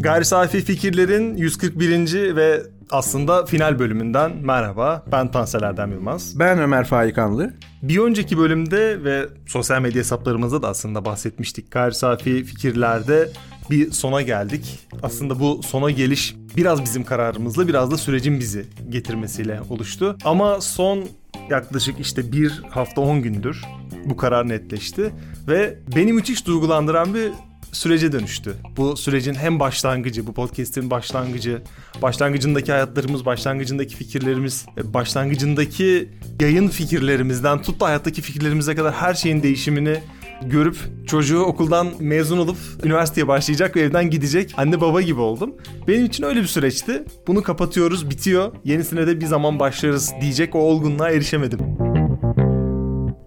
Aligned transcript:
Gayri 0.00 0.24
Safi 0.24 0.60
Fikirler'in 0.60 1.36
141. 1.36 2.36
ve 2.36 2.62
aslında 2.90 3.46
final 3.46 3.78
bölümünden 3.78 4.36
merhaba. 4.36 5.04
Ben 5.12 5.30
Tansel 5.30 5.62
Erdem 5.62 5.92
Yılmaz. 5.92 6.38
Ben 6.38 6.58
Ömer 6.58 6.84
Faikanlı. 6.84 7.54
Bir 7.82 7.98
önceki 7.98 8.38
bölümde 8.38 9.04
ve 9.04 9.28
sosyal 9.46 9.80
medya 9.80 10.00
hesaplarımızda 10.00 10.62
da 10.62 10.68
aslında 10.68 11.04
bahsetmiştik. 11.04 11.70
Gayri 11.70 11.94
Safi 11.94 12.44
Fikirler'de 12.44 13.28
bir 13.70 13.90
sona 13.90 14.22
geldik. 14.22 14.78
Aslında 15.02 15.40
bu 15.40 15.62
sona 15.62 15.90
geliş 15.90 16.34
biraz 16.56 16.84
bizim 16.84 17.04
kararımızla 17.04 17.68
biraz 17.68 17.90
da 17.90 17.96
sürecin 17.96 18.40
bizi 18.40 18.66
getirmesiyle 18.88 19.60
oluştu. 19.70 20.16
Ama 20.24 20.60
son 20.60 21.04
yaklaşık 21.50 22.00
işte 22.00 22.32
bir 22.32 22.62
hafta 22.70 23.00
10 23.00 23.22
gündür 23.22 23.62
bu 24.04 24.16
karar 24.16 24.48
netleşti. 24.48 25.12
Ve 25.48 25.78
beni 25.96 26.12
müthiş 26.12 26.46
duygulandıran 26.46 27.14
bir 27.14 27.30
sürece 27.72 28.12
dönüştü. 28.12 28.54
Bu 28.76 28.96
sürecin 28.96 29.34
hem 29.34 29.60
başlangıcı, 29.60 30.26
bu 30.26 30.32
podcast'in 30.32 30.90
başlangıcı, 30.90 31.62
başlangıcındaki 32.02 32.72
hayatlarımız, 32.72 33.26
başlangıcındaki 33.26 33.96
fikirlerimiz, 33.96 34.66
e, 34.78 34.94
başlangıcındaki 34.94 36.08
yayın 36.40 36.68
fikirlerimizden 36.68 37.62
tut 37.62 37.80
da 37.80 37.86
hayattaki 37.86 38.22
fikirlerimize 38.22 38.74
kadar 38.74 38.94
her 38.94 39.14
şeyin 39.14 39.42
değişimini 39.42 40.00
görüp 40.42 40.76
çocuğu 41.06 41.40
okuldan 41.40 41.88
mezun 42.00 42.38
olup 42.38 42.56
üniversiteye 42.84 43.28
başlayacak 43.28 43.76
ve 43.76 43.80
evden 43.80 44.10
gidecek 44.10 44.54
anne 44.56 44.80
baba 44.80 45.02
gibi 45.02 45.20
oldum. 45.20 45.54
Benim 45.88 46.04
için 46.04 46.24
öyle 46.24 46.40
bir 46.40 46.46
süreçti. 46.46 47.04
Bunu 47.26 47.42
kapatıyoruz, 47.42 48.10
bitiyor. 48.10 48.52
Yenisine 48.64 49.06
de 49.06 49.20
bir 49.20 49.26
zaman 49.26 49.58
başlarız 49.58 50.12
diyecek 50.20 50.54
o 50.54 50.58
olgunluğa 50.58 51.10
erişemedim. 51.10 51.60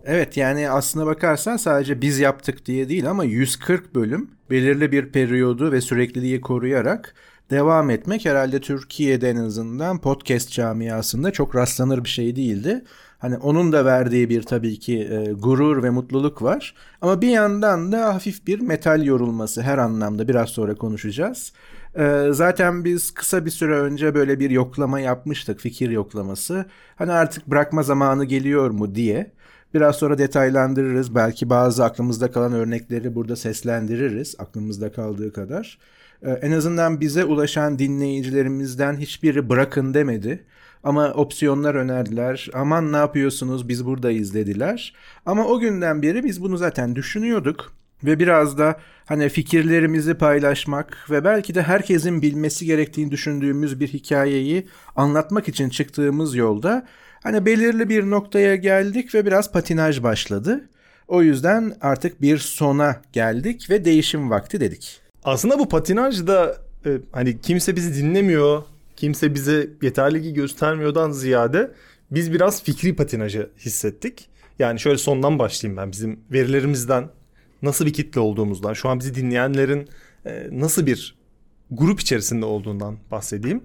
Evet 0.06 0.38
yani 0.38 0.70
aslına 0.70 1.06
bakarsan 1.06 1.58
sadece 1.58 2.02
biz 2.02 2.20
yaptık 2.20 2.66
diye 2.66 2.90
değil 2.90 3.10
ama 3.10 3.24
140 3.24 3.96
bölüm 3.96 4.32
belirli 4.50 4.92
bir 4.92 5.12
periyodu 5.12 5.72
ve 5.72 5.82
sürekliliği 5.82 6.42
koruyarak 6.42 7.16
devam 7.50 7.90
etmek 7.90 8.26
herhalde 8.26 8.62
Türkiye'de 8.62 9.30
en 9.30 9.36
azından 9.36 10.02
podcast 10.02 10.52
camiasında 10.52 11.32
çok 11.32 11.56
rastlanır 11.56 12.04
bir 12.04 12.10
şey 12.10 12.36
değildi. 12.36 12.84
Hani 13.20 13.38
onun 13.38 13.72
da 13.72 13.86
verdiği 13.86 14.30
bir 14.30 14.44
tabii 14.44 14.80
ki 14.80 15.00
e, 15.12 15.32
gurur 15.32 15.84
ve 15.84 15.90
mutluluk 15.90 16.42
var. 16.42 16.76
Ama 17.02 17.22
bir 17.22 17.30
yandan 17.30 17.92
da 17.92 18.14
hafif 18.14 18.48
bir 18.48 18.60
metal 18.60 19.04
yorulması 19.04 19.62
her 19.62 19.78
anlamda 19.78 20.28
biraz 20.28 20.50
sonra 20.50 20.76
konuşacağız. 20.76 21.54
E, 21.96 22.28
zaten 22.32 22.86
biz 22.86 23.14
kısa 23.14 23.46
bir 23.46 23.52
süre 23.52 23.80
önce 23.80 24.16
böyle 24.16 24.40
bir 24.40 24.50
yoklama 24.50 25.00
yapmıştık, 25.00 25.60
fikir 25.60 25.90
yoklaması. 25.90 26.66
Hani 26.96 27.12
artık 27.12 27.48
bırakma 27.48 27.84
zamanı 27.84 28.26
geliyor 28.26 28.70
mu 28.72 28.96
diye. 28.96 29.32
Biraz 29.74 29.96
sonra 29.96 30.18
detaylandırırız. 30.18 31.16
Belki 31.16 31.50
bazı 31.50 31.84
aklımızda 31.86 32.32
kalan 32.32 32.54
örnekleri 32.54 33.16
burada 33.16 33.36
seslendiririz 33.36 34.36
aklımızda 34.40 34.92
kaldığı 34.92 35.34
kadar. 35.34 35.78
Ee, 36.24 36.32
en 36.32 36.52
azından 36.52 37.02
bize 37.02 37.26
ulaşan 37.26 37.80
dinleyicilerimizden 37.80 38.98
hiçbiri 38.98 39.50
bırakın 39.50 39.94
demedi. 39.94 40.46
Ama 40.84 41.14
opsiyonlar 41.14 41.76
önerdiler. 41.76 42.50
Aman 42.54 42.92
ne 42.92 42.98
yapıyorsunuz 42.98 43.70
biz 43.70 43.86
buradayız 43.86 44.34
dediler. 44.34 44.94
Ama 45.26 45.48
o 45.48 45.60
günden 45.60 46.02
beri 46.02 46.24
biz 46.24 46.42
bunu 46.42 46.58
zaten 46.58 46.96
düşünüyorduk. 46.96 47.74
Ve 48.04 48.20
biraz 48.20 48.58
da 48.58 48.80
hani 49.06 49.30
fikirlerimizi 49.30 50.14
paylaşmak 50.14 51.08
ve 51.10 51.24
belki 51.24 51.56
de 51.56 51.62
herkesin 51.62 52.22
bilmesi 52.22 52.66
gerektiğini 52.66 53.12
düşündüğümüz 53.12 53.80
bir 53.80 53.88
hikayeyi 53.88 54.68
anlatmak 54.96 55.48
için 55.48 55.70
çıktığımız 55.70 56.36
yolda 56.36 56.88
Hani 57.24 57.46
belirli 57.46 57.90
bir 57.90 58.04
noktaya 58.04 58.56
geldik 58.56 59.16
ve 59.16 59.26
biraz 59.26 59.52
patinaj 59.52 60.04
başladı. 60.04 60.70
O 61.08 61.22
yüzden 61.22 61.76
artık 61.82 62.22
bir 62.22 62.38
sona 62.38 63.02
geldik 63.14 63.70
ve 63.70 63.86
değişim 63.86 64.30
vakti 64.30 64.60
dedik. 64.60 65.02
Aslında 65.24 65.60
bu 65.60 65.70
patinaj 65.70 66.28
da 66.28 66.58
e, 66.86 66.90
hani 67.12 67.42
kimse 67.42 67.76
bizi 67.76 67.96
dinlemiyor, 68.04 68.64
kimse 68.96 69.36
bize 69.36 69.70
yeterli 69.82 70.18
ilgi 70.18 70.34
göstermiyordan 70.34 71.12
ziyade 71.12 71.72
biz 72.12 72.34
biraz 72.34 72.64
fikri 72.64 72.96
patinajı 72.96 73.50
hissettik. 73.60 74.30
Yani 74.60 74.80
şöyle 74.80 74.98
sondan 74.98 75.40
başlayayım 75.40 75.78
ben 75.78 75.92
bizim 75.92 76.20
verilerimizden 76.32 77.10
nasıl 77.62 77.86
bir 77.86 77.94
kitle 77.94 78.22
olduğumuzdan, 78.22 78.74
şu 78.74 78.90
an 78.90 79.00
bizi 79.00 79.16
dinleyenlerin 79.16 79.90
e, 80.26 80.48
nasıl 80.52 80.86
bir 80.86 81.16
grup 81.72 82.00
içerisinde 82.00 82.46
olduğundan 82.46 82.98
bahsedeyim. 83.12 83.62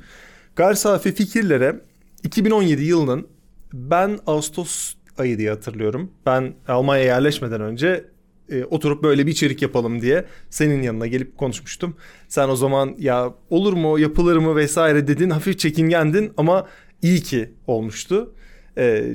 Gayri 0.57 0.77
safi 0.77 1.15
fikirlere 1.15 1.81
2017 2.25 2.83
yılının 2.83 3.27
ben 3.73 4.19
Ağustos 4.27 4.95
ayı 5.19 5.39
diye 5.39 5.51
hatırlıyorum. 5.51 6.11
Ben 6.27 6.55
Almanya'ya 6.69 7.15
yerleşmeden 7.15 7.61
önce 7.61 8.05
e, 8.51 8.65
oturup 8.65 9.03
böyle 9.03 9.27
bir 9.27 9.33
içerik 9.33 9.63
yapalım 9.63 10.03
diye 10.03 10.25
senin 10.51 10.83
yanına 10.83 11.07
gelip 11.07 11.39
konuşmuştum. 11.39 11.97
Sen 12.29 12.49
o 12.49 12.57
zaman 12.57 12.95
ya 12.99 13.35
olur 13.51 13.73
mu 13.73 13.99
yapılır 13.99 14.37
mı 14.37 14.57
vesaire 14.57 15.07
dedin 15.07 15.31
hafif 15.31 15.59
çekingendin 15.59 16.33
ama 16.37 16.67
iyi 17.03 17.23
ki 17.23 17.51
olmuştu. 17.67 18.35
E, 18.79 19.13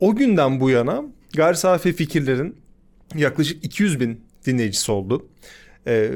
o 0.00 0.16
günden 0.16 0.60
bu 0.60 0.70
yana 0.70 1.04
gayri 1.34 1.56
safi 1.56 1.92
fikirlerin 1.92 2.56
yaklaşık 3.14 3.64
200 3.64 4.00
bin 4.00 4.20
dinleyicisi 4.46 4.92
oldu. 4.92 5.28
E, 5.86 6.10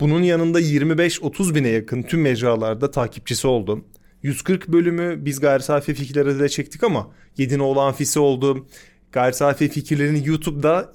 bunun 0.00 0.22
yanında 0.22 0.60
25-30 0.60 1.54
bine 1.54 1.68
yakın 1.68 2.02
tüm 2.02 2.20
mecralarda 2.20 2.90
takipçisi 2.90 3.46
oldu. 3.46 3.84
140 4.22 4.68
bölümü 4.68 5.24
biz 5.24 5.40
gayri 5.40 5.62
safi 5.62 5.94
fikirlere 5.94 6.38
de 6.38 6.48
çektik 6.48 6.84
ama 6.84 7.10
Yedinoğlu 7.36 7.80
Amfisi 7.80 8.18
oldu. 8.18 8.66
Gayri 9.12 9.34
safi 9.34 9.68
fikirlerini 9.68 10.28
YouTube'da 10.28 10.92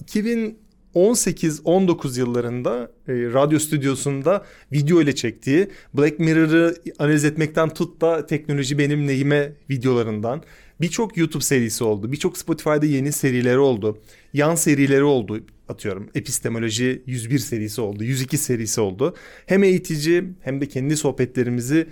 2018-19 0.96 2.20
yıllarında 2.20 2.92
e, 3.08 3.14
radyo 3.14 3.60
stüdyosunda 3.60 4.46
video 4.72 5.02
ile 5.02 5.16
çektiği 5.16 5.68
Black 5.94 6.20
Mirror'ı 6.20 6.76
analiz 7.00 7.26
etmekten 7.26 7.70
tut 7.70 8.02
da 8.02 8.26
teknoloji 8.26 8.78
benim 8.78 9.08
neyime 9.08 9.54
videolarından 9.70 10.44
birçok 10.82 11.18
YouTube 11.18 11.44
serisi 11.44 11.84
oldu. 11.84 12.12
Birçok 12.12 12.38
Spotify'da 12.38 12.86
yeni 12.86 13.12
serileri 13.12 13.60
oldu. 13.60 13.98
Yan 14.34 14.56
serileri 14.56 15.04
oldu 15.04 15.40
atıyorum. 15.70 16.10
Epistemoloji 16.16 17.04
101 17.06 17.40
serisi 17.40 17.82
oldu. 17.82 18.04
102 18.04 18.38
serisi 18.38 18.82
oldu. 18.82 19.16
Hem 19.46 19.64
eğitici 19.64 20.24
hem 20.42 20.62
de 20.62 20.68
kendi 20.68 20.98
sohbetlerimizi 20.98 21.88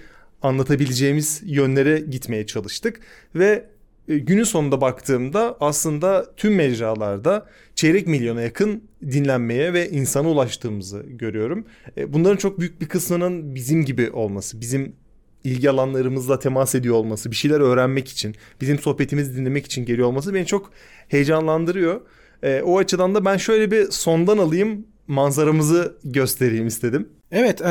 anlatabileceğimiz 0.46 1.42
yönlere 1.46 2.00
gitmeye 2.00 2.46
çalıştık 2.46 3.00
ve 3.36 3.66
e, 4.08 4.18
günün 4.18 4.44
sonunda 4.44 4.82
baktığımda 4.82 5.58
aslında 5.60 6.36
tüm 6.38 6.56
mecralarda 6.56 7.46
çeyrek 7.76 8.08
milyona 8.08 8.42
yakın 8.42 8.84
dinlenmeye 9.02 9.74
ve 9.74 9.90
insana 9.90 10.30
ulaştığımızı 10.30 11.04
görüyorum. 11.08 11.66
E, 11.98 12.14
bunların 12.14 12.38
çok 12.38 12.60
büyük 12.60 12.82
bir 12.82 12.88
kısmının 12.88 13.56
bizim 13.56 13.86
gibi 13.86 14.12
olması, 14.12 14.62
bizim 14.62 14.96
ilgi 15.44 15.70
alanlarımızla 15.70 16.40
temas 16.40 16.76
ediyor 16.76 16.96
olması, 16.96 17.32
bir 17.32 17.36
şeyler 17.36 17.60
öğrenmek 17.60 18.10
için, 18.10 18.36
bizim 18.62 18.80
sohbetimizi 18.80 19.36
dinlemek 19.36 19.66
için 19.66 19.86
geliyor 19.86 20.08
olması 20.08 20.34
beni 20.34 20.46
çok 20.46 20.72
heyecanlandırıyor. 21.08 22.02
E, 22.44 22.62
o 22.62 22.78
açıdan 22.78 23.16
da 23.16 23.26
ben 23.26 23.38
şöyle 23.38 23.72
bir 23.72 23.92
sondan 23.92 24.38
alayım, 24.38 24.86
manzaramızı 25.08 25.98
göstereyim 26.04 26.68
istedim. 26.68 27.10
Evet 27.32 27.62
e, 27.62 27.70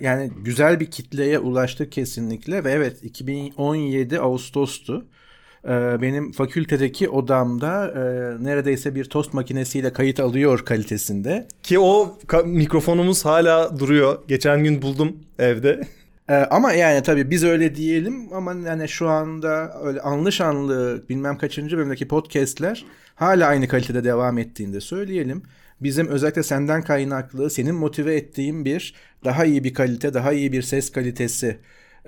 yani 0.00 0.30
güzel 0.44 0.80
bir 0.80 0.90
kitleye 0.90 1.38
ulaştık 1.38 1.92
kesinlikle 1.92 2.64
ve 2.64 2.70
evet 2.70 3.04
2017 3.04 4.20
Ağustos'tu. 4.20 5.06
E, 5.64 5.70
benim 6.02 6.32
fakültedeki 6.32 7.08
odamda 7.08 7.88
e, 7.88 8.00
neredeyse 8.44 8.94
bir 8.94 9.04
tost 9.04 9.34
makinesiyle 9.34 9.92
kayıt 9.92 10.20
alıyor 10.20 10.64
kalitesinde. 10.64 11.48
Ki 11.62 11.78
o 11.78 12.18
mikrofonumuz 12.44 13.24
hala 13.24 13.78
duruyor. 13.78 14.18
Geçen 14.28 14.64
gün 14.64 14.82
buldum 14.82 15.16
evde. 15.38 15.80
Ee, 16.28 16.34
ama 16.34 16.72
yani 16.72 17.02
tabii 17.02 17.30
biz 17.30 17.44
öyle 17.44 17.74
diyelim 17.74 18.32
ama 18.32 18.54
yani 18.54 18.88
şu 18.88 19.08
anda 19.08 19.80
öyle 19.82 20.00
anlı 20.00 20.32
şanlı 20.32 21.04
bilmem 21.08 21.38
kaçıncı 21.38 21.76
bölümdeki 21.76 22.08
podcastler 22.08 22.84
hala 23.14 23.46
aynı 23.46 23.68
kalitede 23.68 24.04
devam 24.04 24.38
ettiğinde 24.38 24.80
söyleyelim 24.80 25.42
bizim 25.80 26.08
özellikle 26.08 26.42
senden 26.42 26.82
kaynaklı 26.82 27.50
senin 27.50 27.74
motive 27.74 28.16
ettiğin 28.16 28.64
bir 28.64 28.94
daha 29.24 29.44
iyi 29.44 29.64
bir 29.64 29.74
kalite, 29.74 30.14
daha 30.14 30.32
iyi 30.32 30.52
bir 30.52 30.62
ses 30.62 30.92
kalitesi 30.92 31.58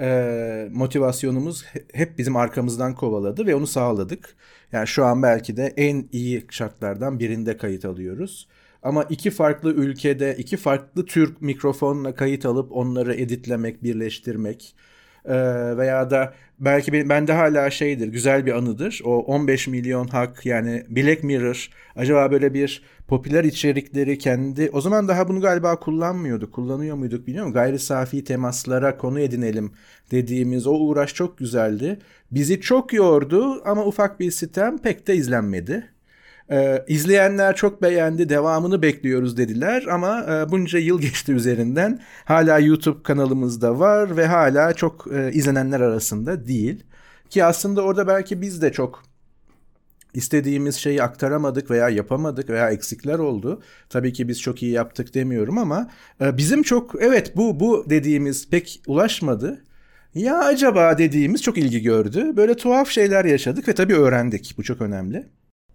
e, 0.00 0.68
motivasyonumuz 0.72 1.64
hep 1.92 2.18
bizim 2.18 2.36
arkamızdan 2.36 2.94
kovaladı 2.94 3.46
ve 3.46 3.54
onu 3.54 3.66
sağladık. 3.66 4.36
Yani 4.72 4.86
şu 4.86 5.04
an 5.04 5.22
belki 5.22 5.56
de 5.56 5.74
en 5.76 6.08
iyi 6.12 6.46
şartlardan 6.50 7.18
birinde 7.18 7.56
kayıt 7.56 7.84
alıyoruz. 7.84 8.48
Ama 8.82 9.04
iki 9.04 9.30
farklı 9.30 9.72
ülkede 9.74 10.36
iki 10.38 10.56
farklı 10.56 11.06
tür 11.06 11.34
mikrofonla 11.40 12.14
kayıt 12.14 12.46
alıp 12.46 12.72
onları 12.72 13.14
editlemek, 13.14 13.82
birleştirmek 13.82 14.74
e, 15.24 15.34
veya 15.76 16.10
da 16.10 16.34
belki 16.60 16.92
ben, 16.92 17.08
bende 17.08 17.32
hala 17.32 17.70
şeydir, 17.70 18.08
güzel 18.08 18.46
bir 18.46 18.52
anıdır. 18.52 19.00
O 19.04 19.18
15 19.18 19.68
milyon 19.68 20.06
hak 20.06 20.46
yani 20.46 20.84
Black 20.88 21.24
Mirror 21.24 21.70
acaba 21.96 22.30
böyle 22.30 22.54
bir 22.54 22.82
popüler 23.08 23.44
içerikleri 23.44 24.18
kendi 24.18 24.70
o 24.72 24.80
zaman 24.80 25.08
daha 25.08 25.28
bunu 25.28 25.40
galiba 25.40 25.80
kullanmıyorduk. 25.80 26.52
Kullanıyor 26.52 26.96
muyduk 26.96 27.26
bilmiyorum. 27.26 27.52
Gayri 27.52 27.78
safi 27.78 28.24
temaslara 28.24 28.96
konu 28.96 29.20
edinelim 29.20 29.72
dediğimiz 30.10 30.66
o 30.66 30.72
uğraş 30.72 31.14
çok 31.14 31.38
güzeldi. 31.38 31.98
Bizi 32.30 32.60
çok 32.60 32.92
yordu 32.92 33.62
ama 33.64 33.84
ufak 33.84 34.20
bir 34.20 34.30
sitem 34.30 34.78
pek 34.78 35.06
de 35.06 35.16
izlenmedi. 35.16 35.90
Ee, 36.50 36.84
izleyenler 36.88 37.56
çok 37.56 37.82
beğendi, 37.82 38.28
devamını 38.28 38.82
bekliyoruz 38.82 39.36
dediler 39.36 39.84
ama 39.90 40.26
e, 40.30 40.50
bunca 40.50 40.78
yıl 40.78 41.00
geçti 41.00 41.32
üzerinden. 41.32 42.00
Hala 42.24 42.58
YouTube 42.58 43.02
kanalımızda 43.02 43.78
var 43.78 44.16
ve 44.16 44.26
hala 44.26 44.72
çok 44.72 45.06
e, 45.12 45.32
izlenenler 45.32 45.80
arasında 45.80 46.46
değil. 46.48 46.84
Ki 47.30 47.44
aslında 47.44 47.82
orada 47.82 48.06
belki 48.06 48.40
biz 48.40 48.62
de 48.62 48.72
çok 48.72 49.07
istediğimiz 50.14 50.76
şeyi 50.76 51.02
aktaramadık 51.02 51.70
veya 51.70 51.88
yapamadık 51.88 52.50
veya 52.50 52.70
eksikler 52.70 53.18
oldu. 53.18 53.62
Tabii 53.88 54.12
ki 54.12 54.28
biz 54.28 54.40
çok 54.40 54.62
iyi 54.62 54.72
yaptık 54.72 55.14
demiyorum 55.14 55.58
ama 55.58 55.90
e, 56.20 56.36
bizim 56.36 56.62
çok 56.62 56.94
evet 57.02 57.36
bu 57.36 57.60
bu 57.60 57.84
dediğimiz 57.90 58.50
pek 58.50 58.82
ulaşmadı. 58.86 59.64
Ya 60.14 60.38
acaba 60.38 60.98
dediğimiz 60.98 61.42
çok 61.42 61.58
ilgi 61.58 61.82
gördü. 61.82 62.36
Böyle 62.36 62.56
tuhaf 62.56 62.90
şeyler 62.90 63.24
yaşadık 63.24 63.68
ve 63.68 63.74
tabii 63.74 63.94
öğrendik. 63.94 64.54
Bu 64.58 64.62
çok 64.62 64.80
önemli. 64.80 65.26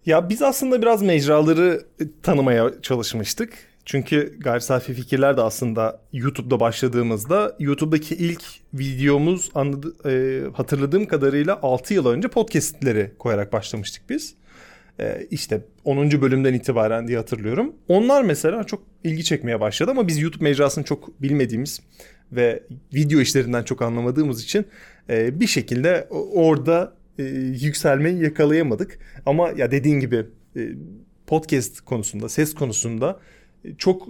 Ya 0.06 0.28
biz 0.28 0.42
aslında 0.42 0.82
biraz 0.82 1.02
mecraları 1.02 1.86
tanımaya 2.22 2.70
çalışmıştık. 2.82 3.52
Çünkü 3.84 4.36
gayri 4.40 4.60
safi 4.60 4.94
fikirler 4.94 5.36
de 5.36 5.40
aslında 5.40 6.00
YouTube'da 6.12 6.60
başladığımızda 6.60 7.56
YouTube'daki 7.58 8.14
ilk 8.14 8.42
videomuz 8.74 9.50
anladı, 9.54 9.94
e, 10.08 10.42
hatırladığım 10.52 11.06
kadarıyla 11.06 11.58
6 11.62 11.94
yıl 11.94 12.06
önce 12.06 12.28
podcastleri 12.28 13.12
koyarak 13.18 13.52
başlamıştık 13.52 14.10
biz. 14.10 14.34
E, 15.00 15.26
işte 15.30 15.60
10. 15.84 16.22
bölümden 16.22 16.54
itibaren 16.54 17.08
diye 17.08 17.18
hatırlıyorum. 17.18 17.72
Onlar 17.88 18.22
mesela 18.22 18.64
çok 18.64 18.82
ilgi 19.04 19.24
çekmeye 19.24 19.60
başladı 19.60 19.90
ama 19.90 20.08
biz 20.08 20.18
YouTube 20.18 20.44
mecrasını 20.44 20.84
çok 20.84 21.22
bilmediğimiz 21.22 21.80
ve 22.32 22.62
video 22.94 23.20
işlerinden 23.20 23.62
çok 23.62 23.82
anlamadığımız 23.82 24.44
için 24.44 24.66
e, 25.10 25.40
bir 25.40 25.46
şekilde 25.46 26.08
orada 26.10 26.96
e, 27.18 27.22
yükselmeyi 27.62 28.22
yakalayamadık. 28.22 28.98
Ama 29.26 29.50
ya 29.56 29.70
dediğin 29.70 30.00
gibi 30.00 30.26
e, 30.56 30.68
podcast 31.26 31.80
konusunda, 31.80 32.28
ses 32.28 32.54
konusunda 32.54 33.20
çok 33.78 34.08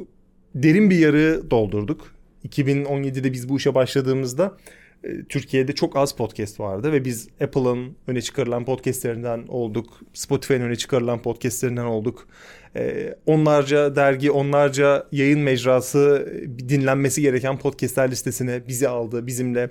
derin 0.54 0.90
bir 0.90 0.98
yarı 0.98 1.50
doldurduk. 1.50 2.14
2017'de 2.48 3.32
biz 3.32 3.48
bu 3.48 3.56
işe 3.56 3.74
başladığımızda 3.74 4.56
e, 5.04 5.24
Türkiye'de 5.24 5.72
çok 5.72 5.96
az 5.96 6.16
podcast 6.16 6.60
vardı 6.60 6.92
ve 6.92 7.04
biz 7.04 7.28
Apple'ın 7.40 7.96
öne 8.06 8.22
çıkarılan 8.22 8.64
podcastlerinden 8.64 9.44
olduk. 9.48 10.00
Spotify'ın 10.12 10.60
öne 10.60 10.76
çıkarılan 10.76 11.22
podcastlerinden 11.22 11.84
olduk. 11.84 12.28
E, 12.76 13.14
onlarca 13.26 13.96
dergi, 13.96 14.30
onlarca 14.30 15.06
yayın 15.12 15.40
mecrası 15.40 16.32
dinlenmesi 16.68 17.22
gereken 17.22 17.58
podcastler 17.58 18.10
listesine 18.10 18.68
bizi 18.68 18.88
aldı. 18.88 19.26
Bizimle 19.26 19.70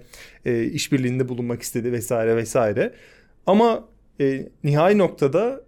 işbirliğinde 0.71 1.29
bulunmak 1.29 1.61
istedi 1.61 1.91
vesaire 1.91 2.35
vesaire. 2.35 2.93
Ama 3.45 3.85
nihai 4.63 4.97
noktada 4.97 5.61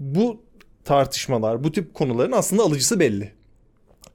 bu 0.00 0.42
tartışmalar, 0.84 1.64
bu 1.64 1.72
tip 1.72 1.94
konuların 1.94 2.32
aslında 2.32 2.62
alıcısı 2.62 3.00
belli. 3.00 3.35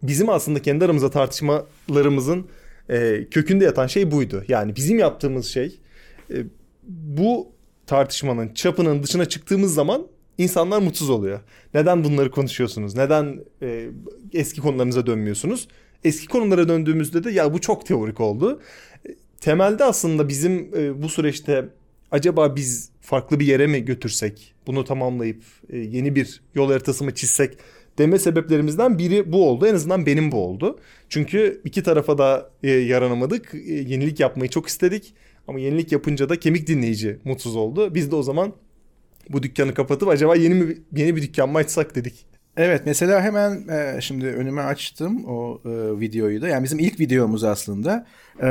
Bizim 0.04 0.30
aslında 0.30 0.62
kendi 0.62 0.86
aramızda 0.86 1.10
tartışmalarımızın 1.10 2.48
e, 2.90 3.28
kökünde 3.32 3.66
yatan 3.66 3.88
şey 3.88 4.12
buydu. 4.12 4.44
Yani 4.48 4.76
bizim 4.76 5.00
yaptığımız 5.00 5.46
şey 5.48 5.80
e, 6.34 6.36
bu 6.88 7.52
tartışmanın 7.88 8.54
çapının 8.54 9.04
dışına 9.04 9.26
çıktığımız 9.26 9.74
zaman 9.74 10.08
insanlar 10.38 10.80
mutsuz 10.80 11.10
oluyor. 11.10 11.40
Neden 11.74 12.04
bunları 12.04 12.32
konuşuyorsunuz? 12.32 12.96
Neden 12.96 13.40
e, 13.62 13.90
eski 14.34 14.62
konularınıza 14.62 15.06
dönmüyorsunuz? 15.06 15.68
Eski 16.04 16.28
konulara 16.28 16.70
döndüğümüzde 16.70 17.24
de 17.24 17.32
ya 17.32 17.54
bu 17.54 17.62
çok 17.62 17.86
teorik 17.86 18.20
oldu. 18.20 18.62
E, 19.06 19.10
temelde 19.42 19.84
aslında 19.84 20.28
bizim 20.28 20.72
e, 20.78 21.02
bu 21.02 21.10
süreçte 21.10 21.70
acaba 22.12 22.56
biz 22.56 22.90
farklı 23.02 23.40
bir 23.40 23.46
yere 23.46 23.68
mi 23.68 23.86
götürsek? 23.86 24.54
Bunu 24.68 24.84
tamamlayıp 24.84 25.44
e, 25.70 25.78
yeni 25.78 26.16
bir 26.16 26.42
yol 26.56 26.72
haritası 26.72 27.04
mı 27.04 27.16
çizsek? 27.16 27.58
Deme 27.98 28.20
sebeplerimizden 28.20 28.98
biri 28.98 29.32
bu 29.32 29.50
oldu. 29.50 29.68
En 29.68 29.76
azından 29.76 30.06
benim 30.06 30.32
bu 30.32 30.46
oldu. 30.46 30.80
Çünkü 31.10 31.62
iki 31.66 31.84
tarafa 31.84 32.18
da 32.18 32.50
e, 32.64 32.70
yaranamadık. 32.72 33.54
E, 33.54 33.74
yenilik 33.74 34.20
yapmayı 34.20 34.50
çok 34.50 34.68
istedik. 34.68 35.14
Ama 35.48 35.60
yenilik 35.60 35.92
yapınca 35.92 36.30
da 36.30 36.40
kemik 36.40 36.68
dinleyici 36.68 37.20
mutsuz 37.24 37.56
oldu. 37.56 37.96
Biz 37.96 38.12
de 38.12 38.16
o 38.16 38.24
zaman 38.24 38.54
bu 39.30 39.44
dükkanı 39.44 39.74
kapatıp 39.74 40.10
acaba 40.10 40.36
yeni 40.36 40.54
mi 40.54 40.78
yeni 40.96 41.16
bir 41.16 41.22
dükkan 41.22 41.50
mı 41.50 41.58
açsak 41.58 41.96
dedik. 41.96 42.26
Evet 42.58 42.82
mesela 42.86 43.22
hemen 43.22 43.68
e, 43.68 44.02
şimdi 44.02 44.26
önüme 44.26 44.62
açtım 44.62 45.26
o 45.26 45.62
e, 45.66 46.00
videoyu 46.00 46.42
da. 46.42 46.48
Yani 46.48 46.64
bizim 46.64 46.80
ilk 46.80 47.00
videomuz 47.00 47.44
aslında. 47.44 48.08
E, 48.44 48.48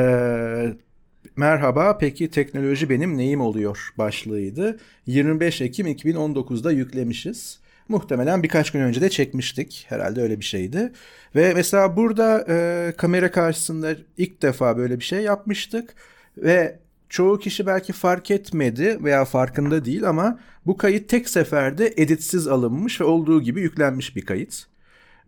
Merhaba 1.36 1.98
peki 1.98 2.30
teknoloji 2.30 2.90
benim 2.90 3.18
neyim 3.18 3.40
oluyor 3.40 3.88
başlığıydı. 3.98 4.78
25 5.06 5.60
Ekim 5.60 5.86
2019'da 5.86 6.72
yüklemişiz. 6.72 7.60
Muhtemelen 7.90 8.42
birkaç 8.42 8.70
gün 8.70 8.80
önce 8.80 9.00
de 9.00 9.10
çekmiştik. 9.10 9.86
Herhalde 9.88 10.22
öyle 10.22 10.40
bir 10.40 10.44
şeydi. 10.44 10.92
Ve 11.36 11.54
mesela 11.54 11.96
burada 11.96 12.44
e, 12.48 12.92
kamera 12.96 13.30
karşısında 13.30 13.94
ilk 14.16 14.42
defa 14.42 14.76
böyle 14.76 14.98
bir 15.00 15.04
şey 15.04 15.20
yapmıştık. 15.20 15.94
Ve 16.36 16.78
çoğu 17.08 17.38
kişi 17.38 17.66
belki 17.66 17.92
fark 17.92 18.30
etmedi 18.30 18.98
veya 19.04 19.24
farkında 19.24 19.84
değil 19.84 20.08
ama 20.08 20.38
bu 20.66 20.76
kayıt 20.76 21.08
tek 21.08 21.28
seferde 21.28 21.94
editsiz 21.96 22.48
alınmış 22.48 23.00
ve 23.00 23.04
olduğu 23.04 23.42
gibi 23.42 23.60
yüklenmiş 23.60 24.16
bir 24.16 24.26
kayıt. 24.26 24.66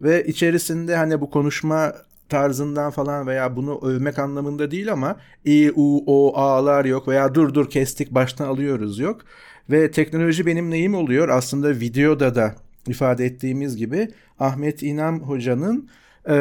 Ve 0.03 0.25
içerisinde 0.25 0.97
hani 0.97 1.21
bu 1.21 1.31
konuşma 1.31 1.93
tarzından 2.29 2.91
falan 2.91 3.27
veya 3.27 3.57
bunu 3.57 3.81
övmek 3.83 4.19
anlamında 4.19 4.71
değil 4.71 4.93
ama 4.93 5.17
i, 5.45 5.73
u, 5.75 6.05
o, 6.07 6.37
a'lar 6.39 6.85
yok 6.85 7.09
veya 7.09 7.35
dur 7.35 7.55
dur 7.55 7.71
kestik 7.71 8.11
baştan 8.11 8.47
alıyoruz 8.47 8.99
yok. 8.99 9.21
Ve 9.71 9.91
teknoloji 9.91 10.47
benim 10.47 10.71
neyim 10.71 10.95
oluyor? 10.95 11.29
Aslında 11.29 11.71
videoda 11.71 12.35
da 12.35 12.55
ifade 12.87 13.25
ettiğimiz 13.25 13.77
gibi 13.77 14.09
Ahmet 14.39 14.83
İnam 14.83 15.21
Hoca'nın 15.21 15.89
e, 16.29 16.35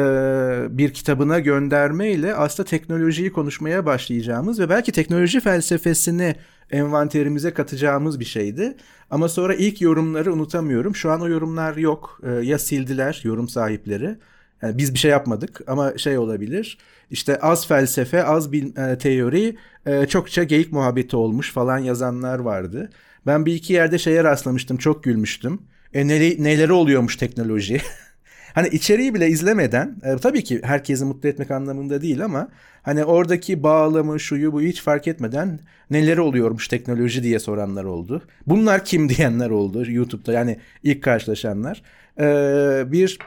bir 0.70 0.92
kitabına 0.92 1.38
göndermeyle 1.38 2.34
aslında 2.34 2.68
teknolojiyi 2.68 3.32
konuşmaya 3.32 3.86
başlayacağımız 3.86 4.60
ve 4.60 4.68
belki 4.68 4.92
teknoloji 4.92 5.40
felsefesini 5.40 6.34
envanterimize 6.70 7.50
katacağımız 7.50 8.20
bir 8.20 8.24
şeydi. 8.24 8.76
Ama 9.10 9.28
sonra 9.28 9.54
ilk 9.54 9.80
yorumları 9.80 10.32
unutamıyorum. 10.32 10.96
Şu 10.96 11.10
an 11.10 11.20
o 11.20 11.28
yorumlar 11.28 11.76
yok. 11.76 12.20
E, 12.22 12.30
ya 12.30 12.58
sildiler 12.58 13.20
yorum 13.24 13.48
sahipleri. 13.48 14.16
Yani 14.62 14.78
biz 14.78 14.94
bir 14.94 14.98
şey 14.98 15.10
yapmadık 15.10 15.60
ama 15.66 15.98
şey 15.98 16.18
olabilir. 16.18 16.78
İşte 17.10 17.40
az 17.40 17.66
felsefe, 17.66 18.24
az 18.24 18.52
bil, 18.52 18.76
e, 18.76 18.98
teori, 18.98 19.56
e, 19.86 20.06
çokça 20.06 20.42
geyik 20.44 20.72
muhabbeti 20.72 21.16
olmuş 21.16 21.52
falan 21.52 21.78
yazanlar 21.78 22.38
vardı. 22.38 22.90
Ben 23.26 23.46
bir 23.46 23.54
iki 23.54 23.72
yerde 23.72 23.98
şeye 23.98 24.24
rastlamıştım 24.24 24.76
çok 24.76 25.04
gülmüştüm. 25.04 25.62
E, 25.94 26.08
neleri, 26.08 26.44
neleri 26.44 26.72
oluyormuş 26.72 27.16
teknoloji. 27.16 27.80
hani 28.54 28.68
içeriği 28.68 29.14
bile 29.14 29.28
izlemeden 29.28 29.96
e, 30.02 30.16
tabii 30.16 30.44
ki 30.44 30.60
herkesi 30.64 31.04
mutlu 31.04 31.28
etmek 31.28 31.50
anlamında 31.50 32.02
değil 32.02 32.24
ama 32.24 32.48
hani 32.82 33.04
oradaki 33.04 33.62
bağlamı 33.62 34.20
şuyu 34.20 34.52
bu 34.52 34.62
hiç 34.62 34.82
fark 34.82 35.08
etmeden 35.08 35.60
neleri 35.90 36.20
oluyormuş 36.20 36.68
teknoloji 36.68 37.22
diye 37.22 37.38
soranlar 37.38 37.84
oldu. 37.84 38.22
Bunlar 38.46 38.84
kim 38.84 39.08
diyenler 39.16 39.50
oldu 39.50 39.90
YouTube'da 39.90 40.32
yani 40.32 40.58
ilk 40.82 41.02
karşılaşanlar. 41.02 41.82
Ee, 42.20 42.84
bir 42.92 43.18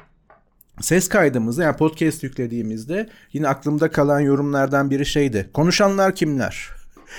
ses 0.82 1.10
kaydımızda 1.10 1.64
yani 1.64 1.78
podcast 1.78 2.24
yüklediğimizde 2.24 3.10
yine 3.34 3.48
aklımda 3.48 3.92
kalan 3.92 4.20
yorumlardan 4.20 4.90
biri 4.90 5.06
şeydi. 5.06 5.50
Konuşanlar 5.54 6.16
kimler? 6.16 6.70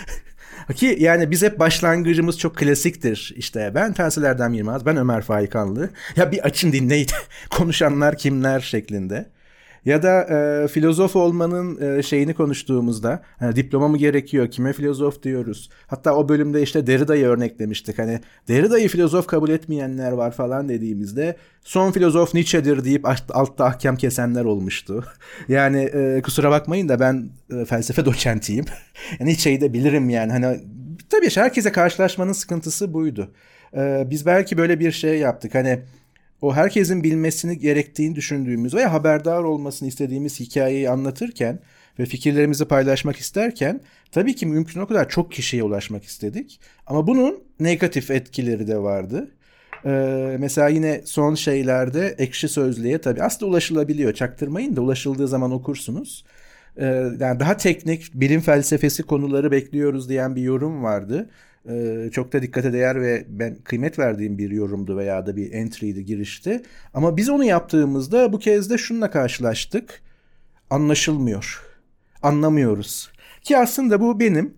Ki 0.75 0.97
yani 1.01 1.31
biz 1.31 1.43
hep 1.43 1.59
başlangıcımız 1.59 2.39
çok 2.39 2.57
klasiktir. 2.57 3.35
İşte 3.37 3.73
ben 3.75 3.93
Tansil 3.93 4.23
Erdem 4.23 4.55
Yılmaz, 4.55 4.87
ben 4.87 4.97
Ömer 4.97 5.23
Faikanlı. 5.23 5.91
Ya 6.17 6.33
bir 6.33 6.45
açın 6.45 6.73
dinleyin 6.73 7.09
konuşanlar 7.51 8.19
kimler 8.19 8.61
şeklinde. 8.61 9.27
Ya 9.87 10.03
da 10.03 10.23
e, 10.23 10.69
filozof 10.69 11.17
olmanın 11.17 11.99
e, 11.99 12.03
şeyini 12.03 12.35
konuştuğumuzda 12.35 13.23
hani 13.39 13.57
diploma 13.57 13.89
mı 13.89 13.99
gerekiyor? 13.99 14.51
Kime 14.51 14.73
filozof 14.73 15.23
diyoruz? 15.23 15.71
Hatta 15.87 16.15
o 16.15 16.29
bölümde 16.29 16.63
işte 16.63 16.87
Derrida'yı 16.87 17.27
örneklemiştik. 17.27 17.99
Hani 17.99 18.21
Derrida'yı 18.49 18.89
filozof 18.89 19.27
kabul 19.27 19.51
etmeyenler 19.51 20.13
var 20.13 20.31
falan 20.31 20.69
dediğimizde 20.69 21.37
son 21.63 21.93
filozof 21.93 22.35
Nietzsche'dir 22.35 22.85
deyip 22.85 23.07
altta 23.31 23.65
ahkam 23.65 23.97
kesenler 23.97 24.45
olmuştu. 24.45 25.05
yani 25.49 25.83
e, 25.83 26.23
kusura 26.23 26.51
bakmayın 26.51 26.89
da 26.89 27.01
ben 27.01 27.29
e, 27.51 27.65
felsefe 27.65 28.05
doçentiyim. 28.05 28.65
Nietzsche'yi 29.21 29.61
de 29.61 29.73
bilirim 29.73 30.11
yani. 30.11 30.33
Hani 30.33 30.61
tabii 31.11 31.31
herkese 31.37 31.73
karşılaşmanın 31.73 32.33
sıkıntısı 32.33 32.93
buydu. 32.93 33.33
E, 33.77 34.07
biz 34.11 34.27
belki 34.27 34.59
böyle 34.59 34.81
bir 34.81 34.93
şey 34.93 35.19
yaptık. 35.19 35.55
Hani 35.55 35.83
o 36.43 36.55
herkesin 36.55 37.05
bilmesini 37.05 37.59
gerektiğini 37.59 38.15
düşündüğümüz 38.15 38.75
veya 38.75 38.93
haberdar 38.93 39.43
olmasını 39.43 39.89
istediğimiz 39.89 40.41
hikayeyi 40.41 40.91
anlatırken 40.91 41.59
ve 41.99 42.07
fikirlerimizi 42.07 42.65
paylaşmak 42.65 43.17
isterken 43.17 43.81
tabii 44.13 44.35
ki 44.35 44.47
mümkün 44.47 44.81
o 44.81 44.87
kadar 44.87 45.09
çok 45.09 45.33
kişiye 45.33 45.63
ulaşmak 45.63 46.05
istedik. 46.05 46.61
Ama 46.87 47.07
bunun 47.07 47.45
negatif 47.61 48.11
etkileri 48.11 48.67
de 48.69 48.79
vardı. 48.79 49.31
Ee, 49.87 50.37
mesela 50.41 50.69
yine 50.69 51.01
son 51.05 51.35
şeylerde 51.35 52.15
ekşi 52.19 52.49
sözlüğe 52.49 53.01
tabii 53.01 53.23
aslında 53.23 53.51
ulaşılabiliyor. 53.51 54.15
Çaktırmayın 54.15 54.77
da 54.77 54.81
ulaşıldığı 54.81 55.29
zaman 55.29 55.51
okursunuz. 55.51 56.25
Ee, 56.77 56.85
yani 57.21 57.41
daha 57.41 57.57
teknik 57.57 58.15
bilim 58.15 58.41
felsefesi 58.41 59.03
konuları 59.03 59.51
bekliyoruz 59.51 60.09
diyen 60.09 60.37
bir 60.37 60.43
yorum 60.43 60.83
vardı. 60.83 61.31
Ee, 61.69 62.11
çok 62.13 62.33
da 62.33 62.43
dikkate 62.43 62.73
değer 62.73 63.01
ve 63.03 63.25
ben 63.29 63.57
kıymet 63.65 63.99
verdiğim 63.99 64.39
bir 64.39 64.51
yorumdu 64.51 64.97
veya 64.97 65.27
da 65.27 65.37
bir 65.37 65.53
entry'di 65.53 66.05
girişti. 66.05 66.63
Ama 66.95 67.17
biz 67.17 67.29
onu 67.29 67.45
yaptığımızda 67.45 68.33
bu 68.33 68.39
kez 68.39 68.71
de 68.71 68.79
şununla 68.79 69.11
karşılaştık. 69.11 70.03
Anlaşılmıyor. 70.71 71.63
Anlamıyoruz. 72.23 73.11
Ki 73.43 73.59
aslında 73.59 74.01
bu 74.01 74.21
benim 74.21 74.55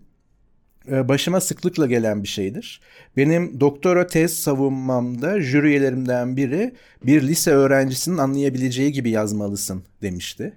e, 0.90 1.08
başıma 1.08 1.40
sıklıkla 1.40 1.86
gelen 1.86 2.22
bir 2.22 2.28
şeydir. 2.28 2.80
Benim 3.16 3.60
doktora 3.60 4.06
tez 4.06 4.38
savunmamda 4.38 5.40
jüri 5.40 6.36
biri 6.36 6.74
bir 7.06 7.22
lise 7.22 7.50
öğrencisinin 7.50 8.18
anlayabileceği 8.18 8.92
gibi 8.92 9.10
yazmalısın 9.10 9.82
demişti. 10.02 10.52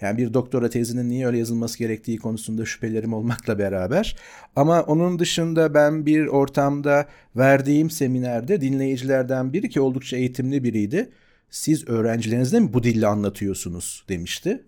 Yani 0.00 0.18
bir 0.18 0.34
doktora 0.34 0.70
tezinin 0.70 1.08
niye 1.08 1.26
öyle 1.26 1.38
yazılması 1.38 1.78
gerektiği 1.78 2.18
konusunda 2.18 2.64
şüphelerim 2.64 3.12
olmakla 3.12 3.58
beraber. 3.58 4.16
Ama 4.56 4.82
onun 4.82 5.18
dışında 5.18 5.74
ben 5.74 6.06
bir 6.06 6.26
ortamda 6.26 7.06
verdiğim 7.36 7.90
seminerde 7.90 8.60
dinleyicilerden 8.60 9.52
biri 9.52 9.68
ki 9.68 9.80
oldukça 9.80 10.16
eğitimli 10.16 10.64
biriydi. 10.64 11.10
Siz 11.50 11.88
öğrencilerinizde 11.88 12.60
mi 12.60 12.72
bu 12.72 12.82
dille 12.82 13.06
anlatıyorsunuz 13.06 14.04
demişti. 14.08 14.64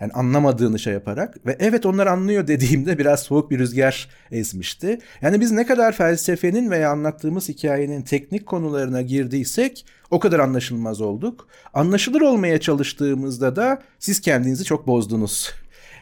Yani 0.00 0.12
anlamadığını 0.12 0.78
şey 0.78 0.92
yaparak 0.92 1.46
ve 1.46 1.56
evet 1.60 1.86
onlar 1.86 2.06
anlıyor 2.06 2.46
dediğimde 2.46 2.98
biraz 2.98 3.22
soğuk 3.22 3.50
bir 3.50 3.58
rüzgar 3.58 4.08
esmişti. 4.30 4.98
Yani 5.22 5.40
biz 5.40 5.52
ne 5.52 5.66
kadar 5.66 5.92
felsefenin 5.92 6.70
veya 6.70 6.90
anlattığımız 6.90 7.48
hikayenin 7.48 8.02
teknik 8.02 8.46
konularına 8.46 9.02
girdiysek 9.02 9.86
o 10.10 10.20
kadar 10.20 10.38
anlaşılmaz 10.38 11.00
olduk. 11.00 11.48
Anlaşılır 11.74 12.20
olmaya 12.20 12.60
çalıştığımızda 12.60 13.56
da 13.56 13.82
siz 13.98 14.20
kendinizi 14.20 14.64
çok 14.64 14.86
bozdunuz. 14.86 15.54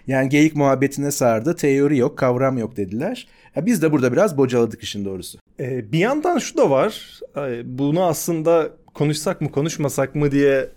Yani 0.07 0.29
geyik 0.29 0.57
muhabbetine 0.57 1.11
sardı, 1.11 1.57
teori 1.57 1.99
yok, 1.99 2.19
kavram 2.19 2.59
yok 2.59 2.77
dediler. 2.77 3.29
Ya 3.57 3.67
biz 3.67 3.83
de 3.83 3.93
burada 3.93 4.13
biraz 4.13 4.39
bocaladık 4.39 4.83
işin 4.83 5.05
doğrusu. 5.05 5.39
Ee, 5.61 5.93
bir 5.93 5.99
yandan 5.99 6.39
şu 6.39 6.57
da 6.57 6.71
var. 6.71 7.21
Bunu 7.65 8.05
aslında 8.05 8.71
konuşsak 8.95 9.41
mı 9.41 9.51
konuşmasak 9.51 10.15
mı 10.15 10.31
diye 10.33 10.69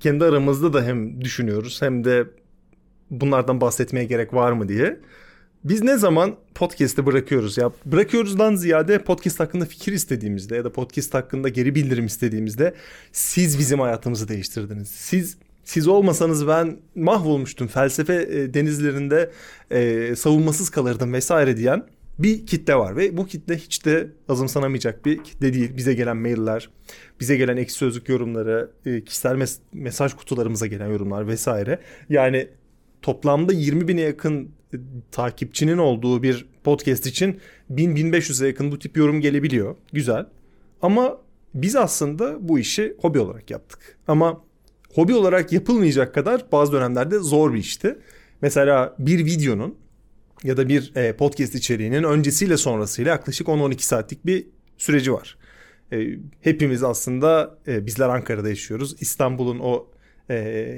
kendi 0.00 0.24
aramızda 0.24 0.72
da 0.72 0.82
hem 0.82 1.20
düşünüyoruz 1.20 1.82
hem 1.82 2.04
de 2.04 2.24
bunlardan 3.10 3.60
bahsetmeye 3.60 4.04
gerek 4.04 4.34
var 4.34 4.52
mı 4.52 4.68
diye. 4.68 5.00
Biz 5.64 5.82
ne 5.82 5.96
zaman 5.98 6.36
podcast'i 6.54 7.06
bırakıyoruz 7.06 7.58
ya 7.58 7.70
bırakıyoruzdan 7.86 8.54
ziyade 8.54 8.98
podcast 8.98 9.40
hakkında 9.40 9.64
fikir 9.64 9.92
istediğimizde 9.92 10.56
ya 10.56 10.64
da 10.64 10.72
podcast 10.72 11.14
hakkında 11.14 11.48
geri 11.48 11.74
bildirim 11.74 12.06
istediğimizde 12.06 12.74
siz 13.12 13.58
bizim 13.58 13.80
hayatımızı 13.80 14.28
değiştirdiniz. 14.28 14.88
Siz 14.88 15.36
siz 15.64 15.88
olmasanız 15.88 16.48
ben 16.48 16.76
mahvolmuştum 16.94 17.66
felsefe 17.66 18.14
e, 18.14 18.54
denizlerinde 18.54 19.30
e, 19.70 20.12
savunmasız 20.16 20.70
kalırdım 20.70 21.12
vesaire 21.12 21.56
diyen 21.56 21.84
bir 22.18 22.46
kitle 22.46 22.74
var 22.74 22.96
ve 22.96 23.16
bu 23.16 23.26
kitle 23.26 23.56
hiç 23.56 23.84
de 23.84 24.08
azımsanamayacak 24.28 25.06
bir 25.06 25.24
kitle 25.24 25.54
değil. 25.54 25.76
Bize 25.76 25.94
gelen 25.94 26.16
mailler, 26.16 26.70
bize 27.20 27.36
gelen 27.36 27.56
ekşi 27.56 27.74
sözlük 27.74 28.08
yorumları, 28.08 28.70
e, 28.86 29.04
kişisel 29.04 29.34
mes- 29.34 29.58
mesaj 29.72 30.14
kutularımıza 30.14 30.66
gelen 30.66 30.88
yorumlar 30.88 31.28
vesaire. 31.28 31.78
Yani 32.08 32.48
toplamda 33.02 33.52
20 33.52 33.88
bine 33.88 34.00
yakın 34.00 34.50
e, 34.74 34.76
takipçinin 35.12 35.78
olduğu 35.78 36.22
bir 36.22 36.46
podcast 36.64 37.06
için 37.06 37.40
1000-1500'e 37.70 38.46
yakın 38.46 38.72
bu 38.72 38.78
tip 38.78 38.96
yorum 38.96 39.20
gelebiliyor. 39.20 39.76
Güzel. 39.92 40.26
Ama 40.82 41.18
biz 41.54 41.76
aslında 41.76 42.48
bu 42.48 42.58
işi 42.58 42.96
hobi 43.00 43.18
olarak 43.18 43.50
yaptık. 43.50 43.98
Ama 44.08 44.44
hobi 44.94 45.14
olarak 45.14 45.52
yapılmayacak 45.52 46.14
kadar 46.14 46.52
bazı 46.52 46.72
dönemlerde 46.72 47.18
zor 47.18 47.54
bir 47.54 47.58
işti. 47.58 47.98
Mesela 48.42 48.94
bir 48.98 49.24
videonun 49.24 49.74
ya 50.44 50.56
da 50.56 50.68
bir 50.68 50.92
e, 50.96 51.16
podcast 51.16 51.54
içeriğinin 51.54 52.02
öncesiyle 52.02 52.56
sonrasıyla 52.56 53.10
yaklaşık 53.10 53.46
10-12 53.46 53.80
saatlik 53.80 54.26
bir 54.26 54.46
süreci 54.78 55.12
var. 55.12 55.38
E, 55.92 56.08
hepimiz 56.40 56.82
aslında 56.82 57.58
bizler 57.66 58.08
Ankara'da 58.08 58.48
yaşıyoruz. 58.48 58.96
İstanbul'un 59.00 59.58
o 59.58 59.86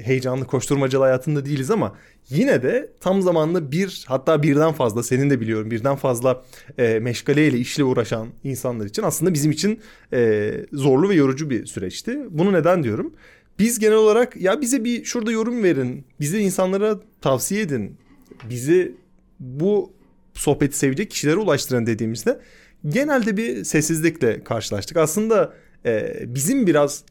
heyecanlı 0.03 0.47
koşturmacalı 0.47 1.03
hayatında 1.03 1.45
değiliz 1.45 1.71
ama 1.71 1.95
yine 2.29 2.63
de 2.63 2.91
tam 2.99 3.21
zamanlı 3.21 3.71
bir 3.71 4.05
hatta 4.07 4.43
birden 4.43 4.73
fazla 4.73 5.03
senin 5.03 5.29
de 5.29 5.41
biliyorum 5.41 5.71
birden 5.71 5.95
fazla 5.95 6.43
e, 6.77 6.99
meşgaleyle 6.99 7.57
işle 7.57 7.83
uğraşan 7.83 8.27
insanlar 8.43 8.85
için 8.85 9.03
aslında 9.03 9.33
bizim 9.33 9.51
için 9.51 9.79
e, 10.13 10.51
zorlu 10.73 11.09
ve 11.09 11.15
yorucu 11.15 11.49
bir 11.49 11.65
süreçti. 11.65 12.19
Bunu 12.29 12.53
neden 12.53 12.83
diyorum? 12.83 13.13
Biz 13.59 13.79
genel 13.79 13.97
olarak 13.97 14.37
ya 14.37 14.61
bize 14.61 14.83
bir 14.83 15.03
şurada 15.03 15.31
yorum 15.31 15.63
verin, 15.63 16.05
bize 16.19 16.39
insanlara 16.39 16.99
tavsiye 17.21 17.61
edin, 17.61 17.97
bizi 18.49 18.95
bu 19.39 19.93
sohbeti 20.33 20.77
sevecek 20.77 21.11
kişilere 21.11 21.35
ulaştırın 21.37 21.85
dediğimizde 21.85 22.39
genelde 22.87 23.37
bir 23.37 23.63
sessizlikle 23.63 24.43
karşılaştık. 24.43 24.97
Aslında 24.97 25.53
e, 25.85 26.13
bizim 26.27 26.67
biraz 26.67 27.03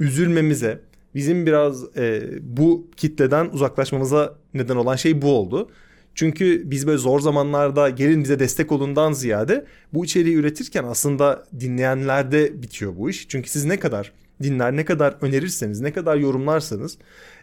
üzülmemize, 0.00 0.80
bizim 1.14 1.46
biraz 1.46 1.96
e, 1.96 2.22
bu 2.42 2.90
kitleden 2.96 3.48
uzaklaşmamıza 3.52 4.34
neden 4.54 4.76
olan 4.76 4.96
şey 4.96 5.22
bu 5.22 5.32
oldu. 5.32 5.70
Çünkü 6.14 6.70
biz 6.70 6.86
böyle 6.86 6.98
zor 6.98 7.20
zamanlarda 7.20 7.90
gelin 7.90 8.24
bize 8.24 8.38
destek 8.38 8.72
olundan 8.72 9.12
ziyade 9.12 9.64
bu 9.92 10.04
içeriği 10.04 10.36
üretirken 10.36 10.84
aslında 10.84 11.44
dinleyenlerde 11.60 12.62
bitiyor 12.62 12.96
bu 12.96 13.10
iş. 13.10 13.28
Çünkü 13.28 13.50
siz 13.50 13.64
ne 13.64 13.78
kadar 13.78 14.12
dinler, 14.42 14.76
ne 14.76 14.84
kadar 14.84 15.16
önerirseniz, 15.20 15.80
ne 15.80 15.92
kadar 15.92 16.16
yorumlarsanız 16.16 16.98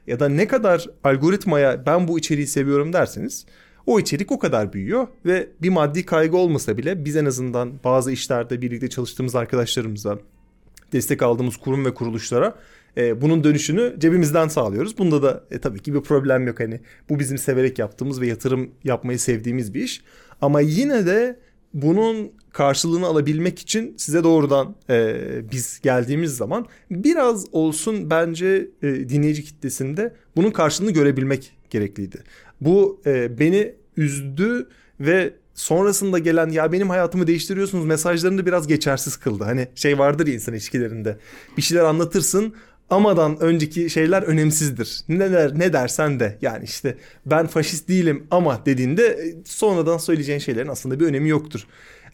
ya 0.07 0.19
da 0.19 0.29
ne 0.29 0.47
kadar 0.47 0.85
algoritmaya 1.03 1.85
ben 1.85 2.07
bu 2.07 2.19
içeriği 2.19 2.47
seviyorum 2.47 2.93
derseniz 2.93 3.45
o 3.85 3.99
içerik 3.99 4.31
o 4.31 4.39
kadar 4.39 4.73
büyüyor 4.73 5.07
ve 5.25 5.49
bir 5.61 5.69
maddi 5.69 6.05
kaygı 6.05 6.37
olmasa 6.37 6.77
bile 6.77 7.05
biz 7.05 7.15
en 7.15 7.25
azından 7.25 7.73
bazı 7.83 8.11
işlerde 8.11 8.61
birlikte 8.61 8.89
çalıştığımız 8.89 9.35
arkadaşlarımıza 9.35 10.19
destek 10.93 11.21
aldığımız 11.21 11.57
kurum 11.57 11.85
ve 11.85 11.93
kuruluşlara 11.93 12.55
e, 12.97 13.21
bunun 13.21 13.43
dönüşünü 13.43 13.95
cebimizden 13.99 14.47
sağlıyoruz. 14.47 14.97
Bunda 14.97 15.23
da 15.23 15.43
e, 15.51 15.59
tabii 15.59 15.79
ki 15.79 15.93
bir 15.93 16.01
problem 16.01 16.47
yok. 16.47 16.59
Hani 16.59 16.79
bu 17.09 17.19
bizim 17.19 17.37
severek 17.37 17.79
yaptığımız 17.79 18.21
ve 18.21 18.27
yatırım 18.27 18.71
yapmayı 18.83 19.19
sevdiğimiz 19.19 19.73
bir 19.73 19.83
iş. 19.83 20.01
Ama 20.41 20.61
yine 20.61 21.05
de 21.05 21.39
bunun 21.73 22.31
karşılığını 22.53 23.05
alabilmek 23.05 23.59
için 23.59 23.93
size 23.97 24.23
doğrudan 24.23 24.75
e, 24.89 25.15
biz 25.51 25.79
geldiğimiz 25.83 26.37
zaman 26.37 26.65
biraz 26.91 27.45
olsun 27.51 28.09
bence 28.09 28.67
e, 28.83 28.87
dinleyici 28.87 29.43
kitlesinde 29.43 30.13
bunun 30.35 30.51
karşılığını 30.51 30.91
görebilmek 30.91 31.57
gerekliydi. 31.69 32.23
Bu 32.61 33.01
e, 33.05 33.39
beni 33.39 33.75
üzdü 33.97 34.67
ve 34.99 35.33
sonrasında 35.53 36.19
gelen 36.19 36.49
ya 36.49 36.71
benim 36.71 36.89
hayatımı 36.89 37.27
değiştiriyorsunuz 37.27 37.85
mesajlarını 37.85 38.45
biraz 38.45 38.67
geçersiz 38.67 39.17
kıldı. 39.17 39.43
Hani 39.43 39.67
şey 39.75 39.99
vardır 39.99 40.27
ya 40.27 40.33
insan 40.33 40.53
ilişkilerinde 40.53 41.17
bir 41.57 41.61
şeyler 41.61 41.83
anlatırsın 41.83 42.53
amadan 42.91 43.39
önceki 43.39 43.89
şeyler 43.89 44.23
önemsizdir. 44.23 45.01
Ne 45.09 45.31
der, 45.31 45.59
ne 45.59 45.73
dersen 45.73 46.19
de 46.19 46.37
yani 46.41 46.63
işte 46.63 46.97
ben 47.25 47.47
faşist 47.47 47.87
değilim 47.89 48.27
ama 48.31 48.65
dediğinde 48.65 49.07
e, 49.07 49.35
sonradan 49.45 49.97
söyleyeceğin 49.97 50.39
şeylerin 50.39 50.67
aslında 50.67 50.99
bir 50.99 51.05
önemi 51.05 51.29
yoktur. 51.29 51.67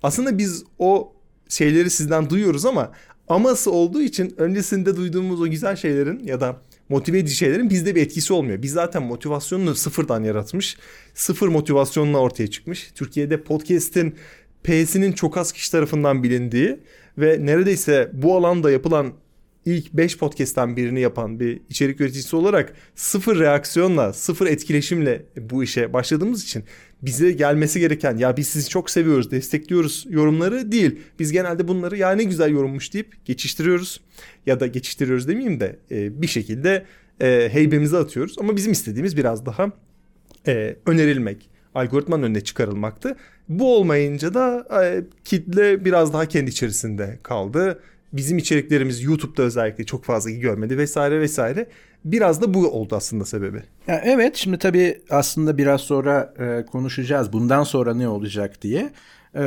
Aslında 0.04 0.38
biz 0.38 0.64
o 0.80 1.14
şeyleri 1.50 1.90
sizden 1.90 2.30
duyuyoruz 2.30 2.66
ama 2.66 2.92
aması 3.28 3.72
olduğu 3.72 4.02
için 4.02 4.34
öncesinde 4.38 4.96
duyduğumuz 4.96 5.42
o 5.42 5.50
güzel 5.50 5.76
şeylerin 5.76 6.20
ya 6.20 6.40
da 6.40 6.62
motive 6.90 7.20
edici 7.20 7.36
şeylerin 7.36 7.70
bizde 7.70 7.96
bir 7.96 8.02
etkisi 8.02 8.34
olmuyor. 8.34 8.62
Biz 8.62 8.72
zaten 8.72 9.04
motivasyonunu 9.04 9.76
sıfırdan 9.76 10.24
yaratmış. 10.24 10.78
Sıfır 11.14 11.48
motivasyonla 11.48 12.18
ortaya 12.18 12.48
çıkmış. 12.48 12.92
Türkiye'de 12.96 13.44
podcast'in 13.44 14.16
P'sinin 14.64 15.12
çok 15.12 15.38
az 15.38 15.52
kişi 15.52 15.72
tarafından 15.72 16.24
bilindiği 16.24 16.80
ve 17.18 17.38
neredeyse 17.46 18.12
bu 18.14 18.36
alanda 18.36 18.72
yapılan 18.72 19.14
ilk 19.68 19.94
5 19.94 20.18
podcast'ten 20.18 20.78
birini 20.78 21.00
yapan 21.00 21.40
bir 21.40 21.62
içerik 21.70 22.02
üreticisi 22.02 22.36
olarak 22.36 22.74
sıfır 22.96 23.40
reaksiyonla, 23.40 24.14
sıfır 24.14 24.48
etkileşimle 24.48 25.26
bu 25.42 25.64
işe 25.64 25.94
başladığımız 25.94 26.44
için 26.44 26.64
bize 27.02 27.32
gelmesi 27.32 27.80
gereken 27.80 28.18
ya 28.18 28.38
biz 28.38 28.48
sizi 28.48 28.70
çok 28.70 28.90
seviyoruz, 28.90 29.32
destekliyoruz 29.32 30.06
yorumları 30.10 30.72
değil. 30.72 31.00
Biz 31.20 31.32
genelde 31.32 31.68
bunları 31.68 31.98
ya 31.98 32.12
ne 32.12 32.24
güzel 32.24 32.52
yorummuş 32.52 32.94
deyip 32.94 33.26
geçiştiriyoruz 33.26 34.02
ya 34.46 34.60
da 34.60 34.68
geçiştiriyoruz 34.68 35.28
demeyeyim 35.28 35.60
de 35.60 35.80
e, 35.92 36.22
bir 36.22 36.28
şekilde 36.28 36.86
e, 37.22 37.50
heybemize 37.52 37.98
atıyoruz. 37.98 38.36
Ama 38.40 38.56
bizim 38.56 38.72
istediğimiz 38.72 39.18
biraz 39.18 39.46
daha 39.46 39.72
e, 40.48 40.76
önerilmek, 40.86 41.50
algoritmanın 41.76 42.24
önüne 42.24 42.42
çıkarılmaktı. 42.42 43.16
Bu 43.50 43.76
olmayınca 43.76 44.34
da 44.34 44.68
kitle 45.24 45.86
biraz 45.86 46.14
daha 46.14 46.26
kendi 46.26 46.50
içerisinde 46.52 47.20
kaldı 47.24 47.80
bizim 48.14 48.38
içeriklerimiz 48.38 49.04
YouTube'da 49.04 49.44
özellikle 49.44 49.84
çok 49.84 50.04
fazla 50.04 50.30
görmedi 50.30 50.78
vesaire 50.78 51.20
vesaire. 51.20 51.68
Biraz 52.06 52.42
da 52.42 52.54
bu 52.54 52.68
oldu 52.68 52.96
aslında 52.96 53.26
sebebi. 53.26 53.64
Ya 53.88 54.02
evet 54.06 54.36
şimdi 54.36 54.58
tabii 54.58 55.02
aslında 55.10 55.58
biraz 55.58 55.82
sonra 55.82 56.34
e, 56.40 56.66
konuşacağız 56.66 57.34
bundan 57.34 57.64
sonra 57.64 57.94
ne 57.94 58.08
olacak 58.08 58.62
diye. 58.62 58.94
E, 59.36 59.40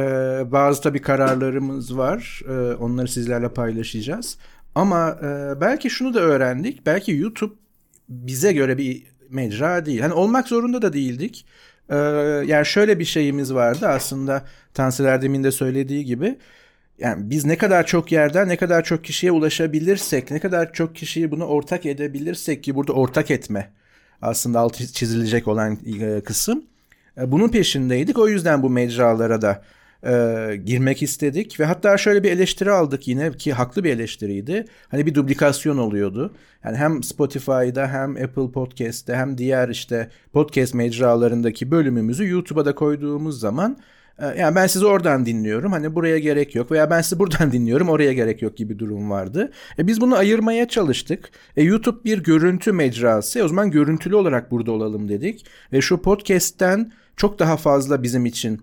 bazı 0.52 0.82
tabii 0.82 1.02
kararlarımız 1.02 1.96
var 1.96 2.42
e, 2.48 2.74
onları 2.74 3.08
sizlerle 3.08 3.48
paylaşacağız. 3.48 4.38
Ama 4.74 5.18
e, 5.22 5.60
belki 5.60 5.90
şunu 5.90 6.14
da 6.14 6.20
öğrendik 6.20 6.86
belki 6.86 7.12
YouTube 7.12 7.54
bize 8.08 8.52
göre 8.52 8.78
bir 8.78 9.06
mecra 9.28 9.86
değil. 9.86 10.00
Hani 10.00 10.12
olmak 10.12 10.48
zorunda 10.48 10.82
da 10.82 10.92
değildik. 10.92 11.46
Ee, 11.90 11.96
yani 12.46 12.66
şöyle 12.66 12.98
bir 12.98 13.04
şeyimiz 13.04 13.54
vardı 13.54 13.88
aslında 13.88 14.44
Tansel 14.74 15.06
Erdem'in 15.06 15.44
de 15.44 15.50
söylediği 15.50 16.04
gibi. 16.04 16.38
Yani 17.00 17.30
biz 17.30 17.44
ne 17.44 17.58
kadar 17.58 17.86
çok 17.86 18.12
yerden 18.12 18.48
ne 18.48 18.56
kadar 18.56 18.84
çok 18.84 19.04
kişiye 19.04 19.32
ulaşabilirsek, 19.32 20.30
ne 20.30 20.40
kadar 20.40 20.72
çok 20.72 20.96
kişiyi 20.96 21.30
bunu 21.30 21.44
ortak 21.44 21.86
edebilirsek 21.86 22.64
ki 22.64 22.74
burada 22.74 22.92
ortak 22.92 23.30
etme 23.30 23.70
aslında 24.22 24.60
altı 24.60 24.86
çizilecek 24.92 25.48
olan 25.48 25.78
e, 26.00 26.20
kısım. 26.20 26.64
E, 27.18 27.32
bunun 27.32 27.48
peşindeydik. 27.48 28.18
O 28.18 28.28
yüzden 28.28 28.62
bu 28.62 28.70
mecralara 28.70 29.42
da 29.42 29.62
e, 30.06 30.56
girmek 30.64 31.02
istedik 31.02 31.60
ve 31.60 31.64
hatta 31.64 31.98
şöyle 31.98 32.22
bir 32.22 32.30
eleştiri 32.30 32.70
aldık 32.70 33.08
yine 33.08 33.32
ki 33.32 33.52
haklı 33.52 33.84
bir 33.84 33.90
eleştiriydi. 33.90 34.64
Hani 34.88 35.06
bir 35.06 35.14
duplikasyon 35.14 35.78
oluyordu. 35.78 36.34
Yani 36.64 36.76
hem 36.76 37.02
Spotify'da 37.02 37.88
hem 37.88 38.10
Apple 38.16 38.52
Podcast'te 38.52 39.14
hem 39.14 39.38
diğer 39.38 39.68
işte 39.68 40.10
podcast 40.32 40.74
mecralarındaki 40.74 41.70
bölümümüzü 41.70 42.28
YouTube'a 42.28 42.64
da 42.64 42.74
koyduğumuz 42.74 43.40
zaman 43.40 43.78
yani 44.38 44.54
ben 44.54 44.66
sizi 44.66 44.86
oradan 44.86 45.26
dinliyorum 45.26 45.72
hani 45.72 45.94
buraya 45.94 46.18
gerek 46.18 46.54
yok 46.54 46.70
veya 46.70 46.90
ben 46.90 47.00
sizi 47.00 47.18
buradan 47.18 47.52
dinliyorum 47.52 47.88
oraya 47.88 48.12
gerek 48.12 48.42
yok 48.42 48.56
gibi 48.56 48.78
durum 48.78 49.10
vardı. 49.10 49.52
E 49.78 49.86
biz 49.86 50.00
bunu 50.00 50.16
ayırmaya 50.16 50.68
çalıştık. 50.68 51.30
E 51.56 51.62
YouTube 51.62 52.04
bir 52.04 52.22
görüntü 52.22 52.72
mecrası 52.72 53.38
e 53.38 53.42
o 53.42 53.48
zaman 53.48 53.70
görüntülü 53.70 54.14
olarak 54.16 54.50
burada 54.50 54.72
olalım 54.72 55.08
dedik. 55.08 55.46
Ve 55.72 55.80
şu 55.80 56.02
podcast'ten 56.02 56.92
çok 57.16 57.38
daha 57.38 57.56
fazla 57.56 58.02
bizim 58.02 58.26
için 58.26 58.60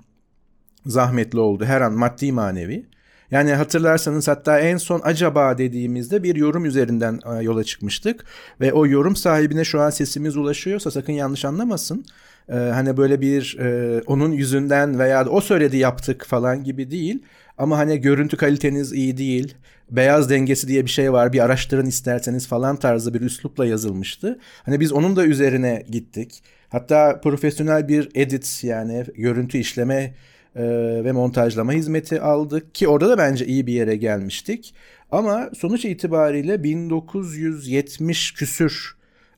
zahmetli 0.85 1.39
oldu 1.39 1.65
her 1.65 1.81
an 1.81 1.93
maddi 1.93 2.31
manevi. 2.31 2.85
Yani 3.31 3.53
hatırlarsanız 3.53 4.27
hatta 4.27 4.59
en 4.59 4.77
son 4.77 5.01
acaba 5.03 5.57
dediğimizde 5.57 6.23
bir 6.23 6.35
yorum 6.35 6.65
üzerinden 6.65 7.19
e, 7.25 7.43
yola 7.43 7.63
çıkmıştık. 7.63 8.25
Ve 8.61 8.73
o 8.73 8.87
yorum 8.87 9.15
sahibine 9.15 9.63
şu 9.63 9.81
an 9.81 9.89
sesimiz 9.89 10.37
ulaşıyorsa 10.37 10.91
sakın 10.91 11.13
yanlış 11.13 11.45
anlamasın. 11.45 12.05
Ee, 12.49 12.53
hani 12.53 12.97
böyle 12.97 13.21
bir 13.21 13.57
e, 13.59 14.01
onun 14.07 14.31
yüzünden 14.31 14.99
veya 14.99 15.25
o 15.25 15.41
söyledi 15.41 15.77
yaptık 15.77 16.25
falan 16.25 16.63
gibi 16.63 16.91
değil. 16.91 17.23
Ama 17.57 17.77
hani 17.77 18.01
görüntü 18.01 18.37
kaliteniz 18.37 18.93
iyi 18.93 19.17
değil. 19.17 19.55
Beyaz 19.91 20.29
dengesi 20.29 20.67
diye 20.67 20.85
bir 20.85 20.89
şey 20.89 21.13
var. 21.13 21.33
Bir 21.33 21.39
araştırın 21.39 21.85
isterseniz 21.85 22.47
falan 22.47 22.75
tarzı 22.75 23.13
bir 23.13 23.21
üslupla 23.21 23.65
yazılmıştı. 23.65 24.39
Hani 24.63 24.79
biz 24.79 24.93
onun 24.93 25.15
da 25.15 25.25
üzerine 25.25 25.85
gittik. 25.91 26.43
Hatta 26.69 27.21
profesyonel 27.21 27.87
bir 27.87 28.09
edit 28.15 28.59
yani 28.63 29.05
görüntü 29.15 29.57
işleme 29.57 30.13
e, 30.57 30.63
ve 31.03 31.11
montajlama 31.11 31.71
hizmeti 31.71 32.21
aldık 32.21 32.75
ki 32.75 32.87
orada 32.87 33.09
da 33.09 33.17
bence 33.17 33.45
iyi 33.45 33.67
bir 33.67 33.73
yere 33.73 33.95
gelmiştik. 33.95 34.73
Ama 35.11 35.49
sonuç 35.57 35.85
itibariyle 35.85 36.63
1970 36.63 38.33
küsür 38.33 38.95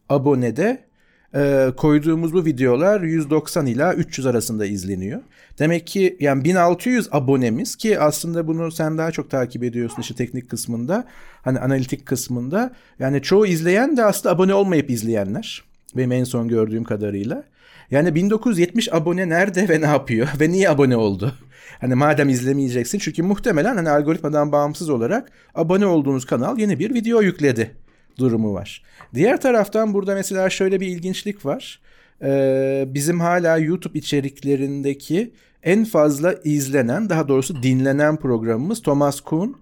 abonede 0.09 0.89
e, 1.35 1.67
koyduğumuz 1.77 2.33
bu 2.33 2.45
videolar 2.45 3.01
190 3.01 3.65
ila 3.65 3.93
300 3.93 4.27
arasında 4.27 4.65
izleniyor. 4.65 5.21
Demek 5.59 5.87
ki 5.87 6.17
yani 6.19 6.43
1600 6.43 7.07
abonemiz 7.11 7.75
ki 7.75 7.99
aslında 7.99 8.47
bunu 8.47 8.71
sen 8.71 8.97
daha 8.97 9.11
çok 9.11 9.29
takip 9.29 9.63
ediyorsun 9.63 10.01
işte 10.01 10.15
teknik 10.15 10.49
kısmında 10.49 11.05
hani 11.41 11.59
analitik 11.59 12.05
kısmında 12.05 12.73
yani 12.99 13.21
çoğu 13.21 13.45
izleyen 13.45 13.97
de 13.97 14.05
aslında 14.05 14.35
abone 14.35 14.53
olmayıp 14.53 14.89
izleyenler 14.89 15.63
benim 15.97 16.11
en 16.11 16.23
son 16.23 16.47
gördüğüm 16.47 16.83
kadarıyla. 16.83 17.43
Yani 17.91 18.15
1970 18.15 18.93
abone 18.93 19.29
nerede 19.29 19.69
ve 19.69 19.81
ne 19.81 19.85
yapıyor 19.85 20.27
ve 20.39 20.49
niye 20.49 20.69
abone 20.69 20.97
oldu? 20.97 21.33
Hani 21.81 21.95
madem 21.95 22.29
izlemeyeceksin 22.29 22.99
çünkü 22.99 23.23
muhtemelen 23.23 23.75
hani 23.75 23.89
algoritmadan 23.89 24.51
bağımsız 24.51 24.89
olarak 24.89 25.31
abone 25.55 25.85
olduğunuz 25.85 26.25
kanal 26.25 26.59
yeni 26.59 26.79
bir 26.79 26.93
video 26.93 27.21
yükledi 27.21 27.75
durumu 28.19 28.53
var. 28.53 28.83
Diğer 29.13 29.41
taraftan 29.41 29.93
burada 29.93 30.15
mesela 30.15 30.49
şöyle 30.49 30.79
bir 30.79 30.87
ilginçlik 30.87 31.45
var. 31.45 31.79
Ee, 32.23 32.85
bizim 32.87 33.19
hala 33.19 33.57
YouTube 33.57 33.99
içeriklerindeki 33.99 35.33
en 35.63 35.85
fazla 35.85 36.33
izlenen 36.43 37.09
daha 37.09 37.27
doğrusu 37.27 37.63
dinlenen 37.63 38.17
programımız 38.17 38.81
Thomas 38.81 39.21
Kuhn 39.21 39.55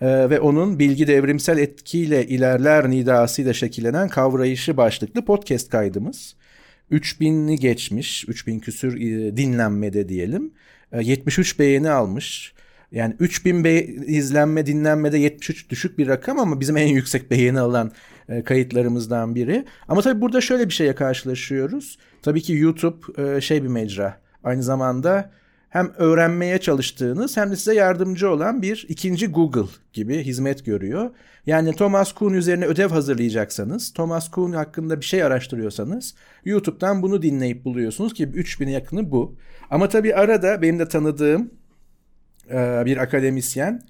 ee, 0.00 0.30
ve 0.30 0.40
onun 0.40 0.78
bilgi 0.78 1.06
devrimsel 1.06 1.58
etkiyle 1.58 2.26
ilerler 2.26 2.90
nidasıyla 2.90 3.52
şekillenen 3.52 4.08
kavrayışı 4.08 4.76
başlıklı 4.76 5.24
podcast 5.24 5.70
kaydımız. 5.70 6.36
3000'i 6.90 7.56
geçmiş, 7.56 8.24
3000 8.28 8.60
küsür 8.60 9.00
e, 9.00 9.36
dinlenmede 9.36 10.08
diyelim. 10.08 10.52
73 10.92 11.54
ee, 11.54 11.58
beğeni 11.58 11.90
almış. 11.90 12.52
Yani 12.92 13.16
3000 13.20 13.64
be- 13.64 13.84
izlenme 13.86 14.66
dinlenmede 14.66 15.18
73 15.18 15.70
düşük 15.70 15.98
bir 15.98 16.08
rakam 16.08 16.38
ama 16.38 16.60
bizim 16.60 16.76
en 16.76 16.86
yüksek 16.86 17.30
beğeni 17.30 17.60
alan 17.60 17.92
e, 18.28 18.42
kayıtlarımızdan 18.42 19.34
biri. 19.34 19.64
Ama 19.88 20.02
tabii 20.02 20.20
burada 20.20 20.40
şöyle 20.40 20.68
bir 20.68 20.74
şeye 20.74 20.94
karşılaşıyoruz. 20.94 21.98
Tabii 22.22 22.42
ki 22.42 22.54
YouTube 22.54 23.22
e, 23.22 23.40
şey 23.40 23.62
bir 23.62 23.68
mecra. 23.68 24.20
Aynı 24.44 24.62
zamanda 24.62 25.30
hem 25.68 25.92
öğrenmeye 25.96 26.58
çalıştığınız 26.58 27.36
hem 27.36 27.50
de 27.50 27.56
size 27.56 27.74
yardımcı 27.74 28.30
olan 28.30 28.62
bir 28.62 28.86
ikinci 28.88 29.26
Google 29.26 29.70
gibi 29.92 30.18
hizmet 30.18 30.64
görüyor. 30.64 31.10
Yani 31.46 31.76
Thomas 31.76 32.12
Kuhn 32.12 32.34
üzerine 32.34 32.66
ödev 32.66 32.88
hazırlayacaksanız, 32.88 33.92
Thomas 33.92 34.30
Kuhn 34.30 34.52
hakkında 34.52 35.00
bir 35.00 35.04
şey 35.04 35.22
araştırıyorsanız 35.22 36.14
YouTube'dan 36.44 37.02
bunu 37.02 37.22
dinleyip 37.22 37.64
buluyorsunuz 37.64 38.14
ki 38.14 38.26
3000'e 38.26 38.70
yakını 38.70 39.10
bu. 39.10 39.36
Ama 39.70 39.88
tabii 39.88 40.14
arada 40.14 40.62
benim 40.62 40.78
de 40.78 40.88
tanıdığım 40.88 41.50
e, 42.50 42.82
bir 42.86 42.96
akademisyen 42.96 43.82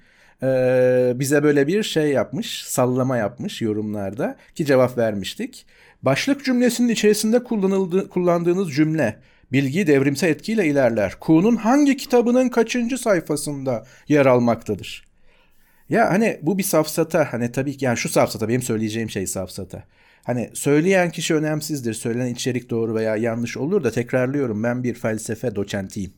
e, 0.43 1.13
bize 1.15 1.43
böyle 1.43 1.67
bir 1.67 1.83
şey 1.83 2.11
yapmış, 2.11 2.63
sallama 2.65 3.17
yapmış 3.17 3.61
yorumlarda 3.61 4.37
ki 4.55 4.65
cevap 4.65 4.97
vermiştik. 4.97 5.65
Başlık 6.01 6.45
cümlesinin 6.45 6.89
içerisinde 6.89 7.43
kullanıldığı, 7.43 8.09
kullandığınız 8.09 8.75
cümle 8.75 9.19
bilgi 9.51 9.87
devrimsel 9.87 10.29
etkiyle 10.29 10.67
ilerler. 10.67 11.15
Kuhn'un 11.19 11.55
hangi 11.55 11.97
kitabının 11.97 12.49
kaçıncı 12.49 12.97
sayfasında 12.97 13.85
yer 14.07 14.25
almaktadır? 14.25 15.07
Ya 15.89 16.09
hani 16.09 16.39
bu 16.41 16.57
bir 16.57 16.63
safsata. 16.63 17.33
Hani 17.33 17.51
tabii 17.51 17.77
ki 17.77 17.85
yani 17.85 17.97
şu 17.97 18.09
safsata 18.09 18.49
benim 18.49 18.61
söyleyeceğim 18.61 19.09
şey 19.09 19.27
safsata. 19.27 19.83
Hani 20.23 20.49
söyleyen 20.53 21.11
kişi 21.11 21.35
önemsizdir. 21.35 21.93
Söylenen 21.93 22.33
içerik 22.33 22.69
doğru 22.69 22.95
veya 22.95 23.15
yanlış 23.15 23.57
olur 23.57 23.83
da 23.83 23.91
tekrarlıyorum 23.91 24.63
ben 24.63 24.83
bir 24.83 24.93
felsefe 24.93 25.55
doçentiyim. 25.55 26.13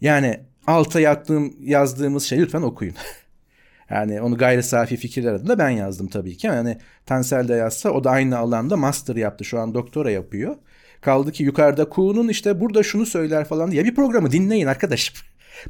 Yani 0.00 0.40
alta 0.66 1.00
yattığım, 1.00 1.56
yazdığımız 1.60 2.24
şey 2.24 2.38
lütfen 2.38 2.62
okuyun. 2.62 2.94
yani 3.90 4.20
onu 4.20 4.36
gayri 4.36 4.62
safi 4.62 4.96
fikirler 4.96 5.32
adında 5.32 5.58
ben 5.58 5.70
yazdım 5.70 6.08
tabii 6.08 6.36
ki. 6.36 6.46
Yani 6.46 6.78
Tansel 7.06 7.48
de 7.48 7.54
yazsa 7.54 7.90
o 7.90 8.04
da 8.04 8.10
aynı 8.10 8.38
alanda 8.38 8.76
master 8.76 9.16
yaptı. 9.16 9.44
Şu 9.44 9.60
an 9.60 9.74
doktora 9.74 10.10
yapıyor. 10.10 10.56
Kaldı 11.02 11.32
ki 11.32 11.42
yukarıda 11.42 11.88
Kuğu'nun 11.88 12.28
işte 12.28 12.60
burada 12.60 12.82
şunu 12.82 13.06
söyler 13.06 13.44
falan 13.44 13.70
diye 13.70 13.84
bir 13.84 13.94
programı 13.94 14.30
dinleyin 14.30 14.66
arkadaşım. 14.66 15.14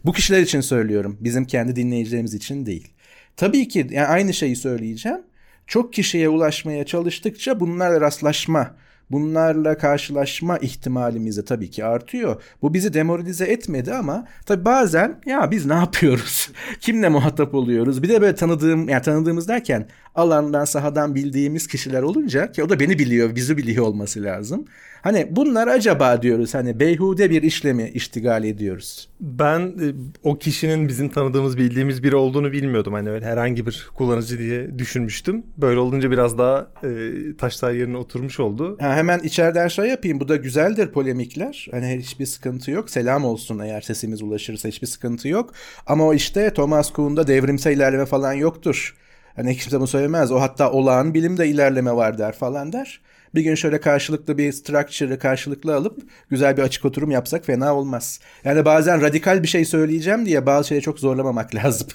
Bu 0.05 0.13
kişiler 0.13 0.41
için 0.41 0.61
söylüyorum. 0.61 1.19
Bizim 1.21 1.45
kendi 1.45 1.77
dinleyicilerimiz 1.77 2.35
için 2.35 2.67
değil. 2.67 2.89
Tabii 3.37 3.69
ki 3.69 3.87
yani 3.91 4.07
aynı 4.07 4.35
şeyi 4.35 4.57
söyleyeceğim. 4.57 5.21
Çok 5.67 5.93
kişiye 5.93 6.29
ulaşmaya 6.29 6.87
çalıştıkça 6.87 7.61
bunlarla 7.61 8.01
rastlaşma 8.01 8.75
bunlarla 9.11 9.79
karşılaşma 9.79 10.59
ihtimalimiz 10.59 11.37
de 11.37 11.45
tabii 11.45 11.71
ki 11.71 11.85
artıyor. 11.85 12.43
Bu 12.63 12.75
bizi 12.75 12.95
demoralize 12.95 13.45
etmedi 13.45 13.95
ama 13.95 14.27
tabii 14.47 14.65
bazen 14.65 15.21
ya 15.27 15.51
biz 15.51 15.67
ne 15.67 15.75
yapıyoruz? 15.75 16.51
Kimle 16.81 17.09
muhatap 17.09 17.55
oluyoruz? 17.55 18.03
Bir 18.03 18.09
de 18.09 18.21
böyle 18.21 18.35
tanıdığım 18.35 18.89
yani 18.89 19.03
tanıdığımız 19.03 19.49
derken 19.49 19.89
alandan 20.15 20.65
sahadan 20.65 21.15
bildiğimiz 21.15 21.67
kişiler 21.67 22.03
olunca 22.03 22.53
ki 22.53 22.65
o 22.65 22.69
da 22.69 22.81
beni 22.81 22.99
biliyor, 22.99 23.37
bizi 23.37 23.57
biliyor 23.57 23.87
olması 23.87 24.23
lazım. 24.23 24.65
Hani 25.03 25.29
bunlar 25.31 25.69
acaba 25.69 26.23
diyoruz 26.23 26.55
hani 26.55 26.81
beyhude 26.81 27.31
bir 27.31 27.43
işlemi 27.43 27.89
iştigal 27.89 28.45
ediyoruz. 28.45 29.09
Ben 29.23 29.61
e, 29.61 29.95
o 30.23 30.39
kişinin 30.39 30.89
bizim 30.89 31.09
tanıdığımız 31.09 31.59
bildiğimiz 31.59 32.03
biri 32.03 32.17
olduğunu 32.17 32.53
bilmiyordum. 32.53 32.93
Hani 32.93 33.11
öyle 33.11 33.27
herhangi 33.27 33.67
bir 33.67 33.91
kullanıcı 33.95 34.39
diye 34.39 34.79
düşünmüştüm. 34.79 35.43
Böyle 35.59 35.79
olunca 35.81 36.11
biraz 36.11 36.39
daha 36.39 36.67
e, 36.85 37.11
taşlar 37.39 37.73
yerine 37.73 37.97
oturmuş 37.97 38.41
oldu. 38.41 38.77
Ha, 38.81 38.95
hemen 38.95 39.19
içeriden 39.19 39.69
şey 39.69 39.87
yapayım. 39.87 40.21
Bu 40.21 40.29
da 40.29 40.37
güzeldir 40.37 40.93
polemikler. 40.93 41.69
Hani 41.71 41.99
hiçbir 41.99 42.27
sıkıntı 42.27 42.71
yok. 42.71 42.91
Selam 42.91 43.25
olsun 43.25 43.59
eğer 43.59 43.81
sesimiz 43.81 44.23
ulaşırsa 44.23 44.69
hiçbir 44.69 44.87
sıkıntı 44.87 45.29
yok. 45.29 45.53
Ama 45.87 46.07
o 46.07 46.15
işte 46.15 46.55
Thomas 46.55 46.93
Kuhn'da 46.93 47.27
devrimsel 47.27 47.77
ilerleme 47.77 48.07
falan 48.07 48.33
yoktur. 48.33 48.97
Hani 49.37 49.57
kimse 49.57 49.77
bunu 49.77 49.87
söylemez. 49.87 50.33
O 50.33 50.41
hatta 50.41 50.73
olağan 50.73 51.15
bilimde 51.15 51.49
ilerleme 51.49 51.93
var 51.93 52.19
der 52.19 52.33
falan 52.33 52.73
der. 52.73 53.01
Bir 53.35 53.43
gün 53.43 53.55
şöyle 53.55 53.81
karşılıklı 53.81 54.39
bir 54.39 54.53
structure'ı 54.53 55.19
karşılıklı 55.19 55.75
alıp 55.75 56.03
güzel 56.31 56.57
bir 56.57 56.63
açık 56.63 56.85
oturum 56.85 57.11
yapsak 57.11 57.45
fena 57.45 57.77
olmaz. 57.77 58.21
Yani 58.45 58.65
bazen 58.65 59.03
radikal 59.03 59.43
bir 59.43 59.49
şey 59.49 59.65
söyleyeceğim 59.65 60.27
diye 60.27 60.47
bazı 60.47 60.69
şeyleri 60.69 60.85
çok 60.85 60.99
zorlamamak 60.99 61.55
lazım. 61.65 61.89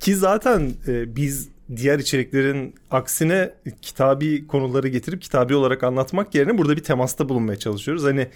Ki 0.00 0.16
zaten 0.16 0.72
e, 0.88 1.16
biz 1.16 1.48
diğer 1.76 1.98
içeriklerin 1.98 2.74
aksine 2.90 3.54
kitabi 3.82 4.46
konuları 4.46 4.88
getirip 4.88 5.22
kitabi 5.22 5.54
olarak 5.54 5.84
anlatmak 5.84 6.34
yerine 6.34 6.58
burada 6.58 6.76
bir 6.76 6.82
temasta 6.82 7.28
bulunmaya 7.28 7.58
çalışıyoruz. 7.58 8.04
Hani 8.04 8.28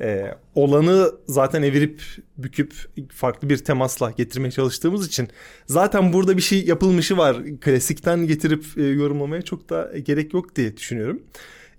e, 0.00 0.34
olanı 0.54 1.12
zaten 1.26 1.62
evirip 1.62 2.02
büküp 2.38 2.74
farklı 3.12 3.48
bir 3.48 3.58
temasla 3.58 4.10
getirmeye 4.10 4.50
çalıştığımız 4.50 5.06
için 5.06 5.28
zaten 5.66 6.12
burada 6.12 6.36
bir 6.36 6.42
şey 6.42 6.64
yapılmışı 6.64 7.16
var. 7.16 7.36
Klasikten 7.60 8.26
getirip 8.26 8.64
e, 8.76 8.82
yorumlamaya 8.82 9.42
çok 9.42 9.70
da 9.70 9.92
gerek 10.04 10.34
yok 10.34 10.56
diye 10.56 10.76
düşünüyorum. 10.76 11.22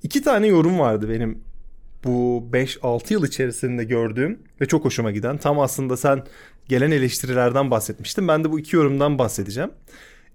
İki 0.06 0.22
tane 0.22 0.48
yorum 0.48 0.80
vardı 0.80 1.10
benim 1.10 1.40
bu 2.04 2.48
5-6 2.54 3.14
yıl 3.14 3.26
içerisinde 3.28 3.84
gördüğüm 3.84 4.40
ve 4.62 4.66
çok 4.66 4.86
hoşuma 4.86 5.12
giden 5.12 5.38
tam 5.38 5.60
aslında 5.60 5.98
sen 5.98 6.24
gelen 6.68 6.92
eleştirilerden 6.92 7.72
bahsetmiştin. 7.72 8.28
Ben 8.28 8.44
de 8.44 8.52
bu 8.52 8.60
iki 8.60 8.76
yorumdan 8.76 9.20
bahsedeceğim. 9.20 9.72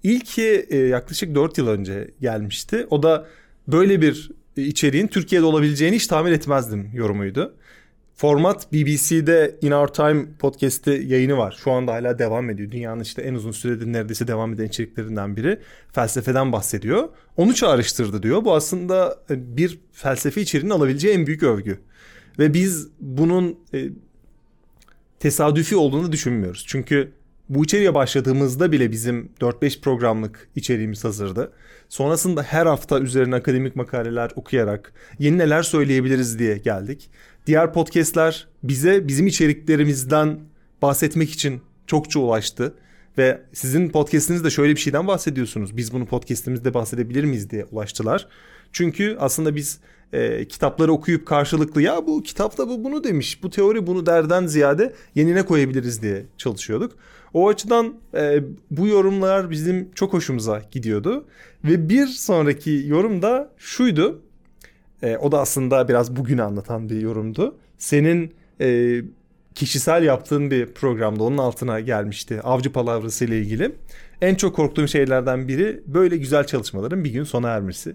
İlki 0.03 0.67
e, 0.71 0.77
yaklaşık 0.79 1.35
4 1.35 1.59
yıl 1.59 1.67
önce 1.69 2.11
gelmişti. 2.21 2.87
O 2.91 3.03
da 3.03 3.27
böyle 3.69 4.03
bir 4.03 4.31
içeriğin 4.57 5.07
Türkiye'de 5.07 5.45
olabileceğini 5.45 5.97
hiç 5.97 6.07
tahmin 6.07 6.33
etmezdim 6.33 6.91
yorumuydu. 6.95 7.55
Format 8.21 8.73
BBC'de 8.73 9.59
In 9.63 9.71
Our 9.71 9.89
Time 9.89 10.27
podcast'i 10.39 11.05
yayını 11.07 11.37
var. 11.37 11.59
Şu 11.65 11.73
anda 11.73 11.93
hala 11.93 12.19
devam 12.19 12.51
ediyor. 12.51 12.71
Dünyanın 12.71 13.01
işte 13.01 13.23
en 13.23 13.35
uzun 13.35 13.51
süredir 13.51 13.93
neredeyse 13.93 14.29
devam 14.29 14.53
eden 14.53 14.65
içeriklerinden 14.65 15.37
biri. 15.37 15.61
Felsefeden 15.93 16.53
bahsediyor. 16.53 17.09
Onu 17.37 17.55
çağrıştırdı 17.55 18.23
diyor. 18.23 18.45
Bu 18.45 18.55
aslında 18.55 19.19
e, 19.31 19.57
bir 19.57 19.79
felsefe 19.93 20.41
içeriğinin 20.41 20.75
alabileceği 20.75 21.15
en 21.15 21.27
büyük 21.27 21.43
övgü. 21.43 21.79
Ve 22.39 22.55
biz 22.55 22.89
bunun 23.01 23.59
e, 23.75 23.89
tesadüfi 25.19 25.77
olduğunu 25.77 26.13
düşünmüyoruz. 26.13 26.65
Çünkü 26.69 27.13
bu 27.51 27.65
içeriye 27.65 27.95
başladığımızda 27.95 28.73
bile 28.73 28.91
bizim 28.91 29.31
4-5 29.41 29.81
programlık 29.81 30.49
içeriğimiz 30.57 31.05
hazırdı. 31.05 31.53
Sonrasında 31.89 32.43
her 32.43 32.67
hafta 32.67 33.01
üzerine 33.01 33.35
akademik 33.35 33.77
makaleler 33.77 34.31
okuyarak 34.37 34.93
yeni 35.19 35.39
neler 35.39 35.63
söyleyebiliriz 35.63 36.39
diye 36.39 36.59
geldik. 36.59 37.11
Diğer 37.47 37.73
podcastler 37.73 38.49
bize 38.63 39.09
bizim 39.09 39.27
içeriklerimizden 39.27 40.41
bahsetmek 40.83 41.31
için 41.31 41.61
çokça 41.87 42.21
ulaştı. 42.21 42.75
Ve 43.19 43.43
sizin 43.53 43.89
podcastinizde 43.89 44.51
şöyle 44.51 44.75
bir 44.75 44.81
şeyden 44.81 45.07
bahsediyorsunuz. 45.07 45.77
Biz 45.77 45.93
bunu 45.93 46.07
podcastimizde 46.07 46.75
bahsedebilir 46.75 47.25
miyiz 47.25 47.51
diye 47.51 47.65
ulaştılar. 47.65 48.29
Çünkü 48.73 49.17
aslında 49.21 49.57
biz 49.57 49.81
e, 50.13 50.49
kitapları 50.49 50.93
okuyup 50.93 51.27
karşılıklı 51.27 51.83
ya 51.83 52.07
bu 52.07 52.23
kitapta 52.23 52.69
bu 52.69 52.85
bunu 52.85 53.05
demiş, 53.05 53.43
bu 53.43 53.51
teori 53.51 53.87
bunu 53.87 54.07
derden 54.07 54.47
ziyade 54.47 54.95
yenine 55.15 55.43
koyabiliriz 55.43 56.03
diye 56.03 56.27
çalışıyorduk. 56.39 56.93
O 57.35 57.49
açıdan 57.49 57.95
e, 58.15 58.41
bu 58.71 58.87
yorumlar 58.87 59.51
bizim 59.51 59.93
çok 59.95 60.13
hoşumuza 60.13 60.63
gidiyordu. 60.71 61.25
Ve 61.65 61.89
bir 61.89 62.07
sonraki 62.07 62.85
yorum 62.87 63.23
da 63.23 63.51
şuydu. 63.59 64.23
E, 65.03 65.17
o 65.17 65.33
da 65.33 65.41
aslında 65.41 65.89
biraz 65.89 66.17
bugünü 66.17 66.43
anlatan 66.43 66.89
bir 66.89 67.01
yorumdu. 67.01 67.57
Senin 67.79 68.35
e, 68.61 69.01
kişisel 69.55 70.03
yaptığın 70.03 70.51
bir 70.51 70.67
programda 70.67 71.25
onun 71.25 71.39
altına 71.39 71.81
gelmişti. 71.81 72.41
Avcı 72.41 72.73
palavrası 72.73 73.25
ile 73.25 73.39
ilgili. 73.39 73.73
En 74.23 74.35
çok 74.35 74.57
korktuğum 74.57 74.89
şeylerden 74.89 75.49
biri 75.49 75.83
böyle 75.87 76.17
güzel 76.17 76.45
çalışmaların 76.47 77.05
bir 77.05 77.11
gün 77.11 77.25
sona 77.25 77.49
ermesi. 77.49 77.95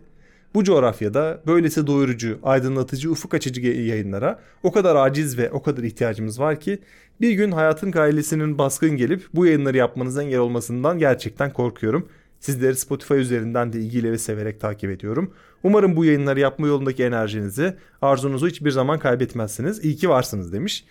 Bu 0.55 0.63
coğrafyada 0.63 1.41
böylesi 1.47 1.87
doyurucu, 1.87 2.39
aydınlatıcı, 2.43 3.11
ufuk 3.11 3.33
açıcı 3.33 3.61
yayınlara 3.61 4.39
o 4.63 4.71
kadar 4.71 4.95
aciz 4.95 5.37
ve 5.37 5.51
o 5.51 5.61
kadar 5.61 5.83
ihtiyacımız 5.83 6.39
var 6.39 6.59
ki 6.59 6.79
bir 7.21 7.31
gün 7.31 7.51
hayatın 7.51 7.93
ailesinin 7.97 8.57
baskın 8.57 8.97
gelip 8.97 9.27
bu 9.33 9.45
yayınları 9.45 9.77
yapmanıza 9.77 10.23
engel 10.23 10.39
olmasından 10.39 10.99
gerçekten 10.99 11.53
korkuyorum. 11.53 12.09
Sizleri 12.39 12.75
Spotify 12.75 13.13
üzerinden 13.13 13.73
de 13.73 13.79
ilgiyle 13.79 14.11
ve 14.11 14.17
severek 14.17 14.61
takip 14.61 14.91
ediyorum. 14.91 15.33
Umarım 15.63 15.95
bu 15.95 16.05
yayınları 16.05 16.39
yapma 16.39 16.67
yolundaki 16.67 17.03
enerjinizi, 17.03 17.75
arzunuzu 18.01 18.47
hiçbir 18.47 18.71
zaman 18.71 18.99
kaybetmezsiniz. 18.99 19.85
İyi 19.85 19.95
ki 19.95 20.09
varsınız 20.09 20.53
demiş. 20.53 20.85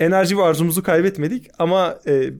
Enerji 0.00 0.38
ve 0.38 0.42
arzumuzu 0.42 0.82
kaybetmedik 0.82 1.50
ama 1.58 1.98
e, 2.06 2.30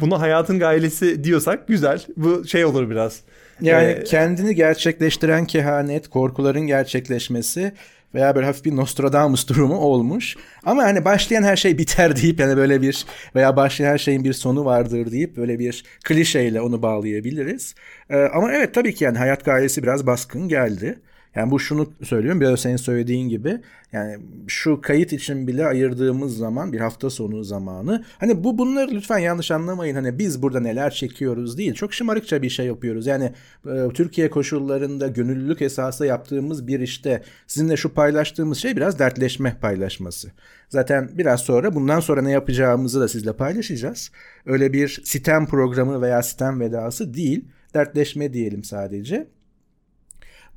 buna 0.00 0.20
hayatın 0.20 0.58
gailesi 0.58 1.24
diyorsak 1.24 1.68
güzel. 1.68 2.06
Bu 2.16 2.44
şey 2.44 2.64
olur 2.64 2.90
biraz. 2.90 3.20
Yani 3.60 3.90
ee, 3.90 4.04
kendini 4.04 4.54
gerçekleştiren 4.54 5.44
kehanet, 5.44 6.08
korkuların 6.08 6.60
gerçekleşmesi 6.60 7.72
veya 8.14 8.34
böyle 8.34 8.46
hafif 8.46 8.64
bir 8.64 8.76
Nostradamus 8.76 9.48
durumu 9.48 9.76
olmuş. 9.76 10.36
Ama 10.64 10.82
hani 10.82 11.04
başlayan 11.04 11.42
her 11.42 11.56
şey 11.56 11.78
biter 11.78 12.16
deyip 12.16 12.40
yani 12.40 12.56
böyle 12.56 12.82
bir 12.82 13.06
veya 13.34 13.56
başlayan 13.56 13.92
her 13.92 13.98
şeyin 13.98 14.24
bir 14.24 14.32
sonu 14.32 14.64
vardır 14.64 15.12
deyip 15.12 15.36
böyle 15.36 15.58
bir 15.58 15.84
klişeyle 16.04 16.60
onu 16.60 16.82
bağlayabiliriz. 16.82 17.74
Ee, 18.10 18.16
ama 18.16 18.52
evet 18.52 18.74
tabii 18.74 18.94
ki 18.94 19.04
yani 19.04 19.18
hayat 19.18 19.44
gayesi 19.44 19.82
biraz 19.82 20.06
baskın 20.06 20.48
geldi. 20.48 20.98
Yani 21.34 21.50
bu 21.50 21.60
şunu 21.60 21.92
söylüyorum 22.02 22.40
biraz 22.40 22.60
senin 22.60 22.76
söylediğin 22.76 23.28
gibi 23.28 23.60
yani 23.92 24.18
şu 24.46 24.80
kayıt 24.80 25.12
için 25.12 25.46
bile 25.46 25.66
ayırdığımız 25.66 26.36
zaman 26.36 26.72
bir 26.72 26.80
hafta 26.80 27.10
sonu 27.10 27.44
zamanı 27.44 28.04
hani 28.18 28.44
bu 28.44 28.58
bunları 28.58 28.90
lütfen 28.90 29.18
yanlış 29.18 29.50
anlamayın 29.50 29.94
hani 29.94 30.18
biz 30.18 30.42
burada 30.42 30.60
neler 30.60 30.90
çekiyoruz 30.90 31.58
değil 31.58 31.74
çok 31.74 31.94
şımarıkça 31.94 32.42
bir 32.42 32.50
şey 32.50 32.66
yapıyoruz 32.66 33.06
yani 33.06 33.32
e, 33.66 33.88
Türkiye 33.94 34.30
koşullarında 34.30 35.08
gönüllülük 35.08 35.62
esası 35.62 36.06
yaptığımız 36.06 36.66
bir 36.66 36.80
işte 36.80 37.22
sizinle 37.46 37.76
şu 37.76 37.94
paylaştığımız 37.94 38.58
şey 38.58 38.76
biraz 38.76 38.98
dertleşme 38.98 39.56
paylaşması. 39.60 40.32
Zaten 40.68 41.10
biraz 41.18 41.40
sonra 41.40 41.74
bundan 41.74 42.00
sonra 42.00 42.22
ne 42.22 42.30
yapacağımızı 42.30 43.00
da 43.00 43.08
sizle 43.08 43.32
paylaşacağız. 43.32 44.10
Öyle 44.46 44.72
bir 44.72 45.00
sitem 45.04 45.46
programı 45.46 46.02
veya 46.02 46.22
sitem 46.22 46.60
vedası 46.60 47.14
değil 47.14 47.44
dertleşme 47.74 48.32
diyelim 48.32 48.64
sadece. 48.64 49.26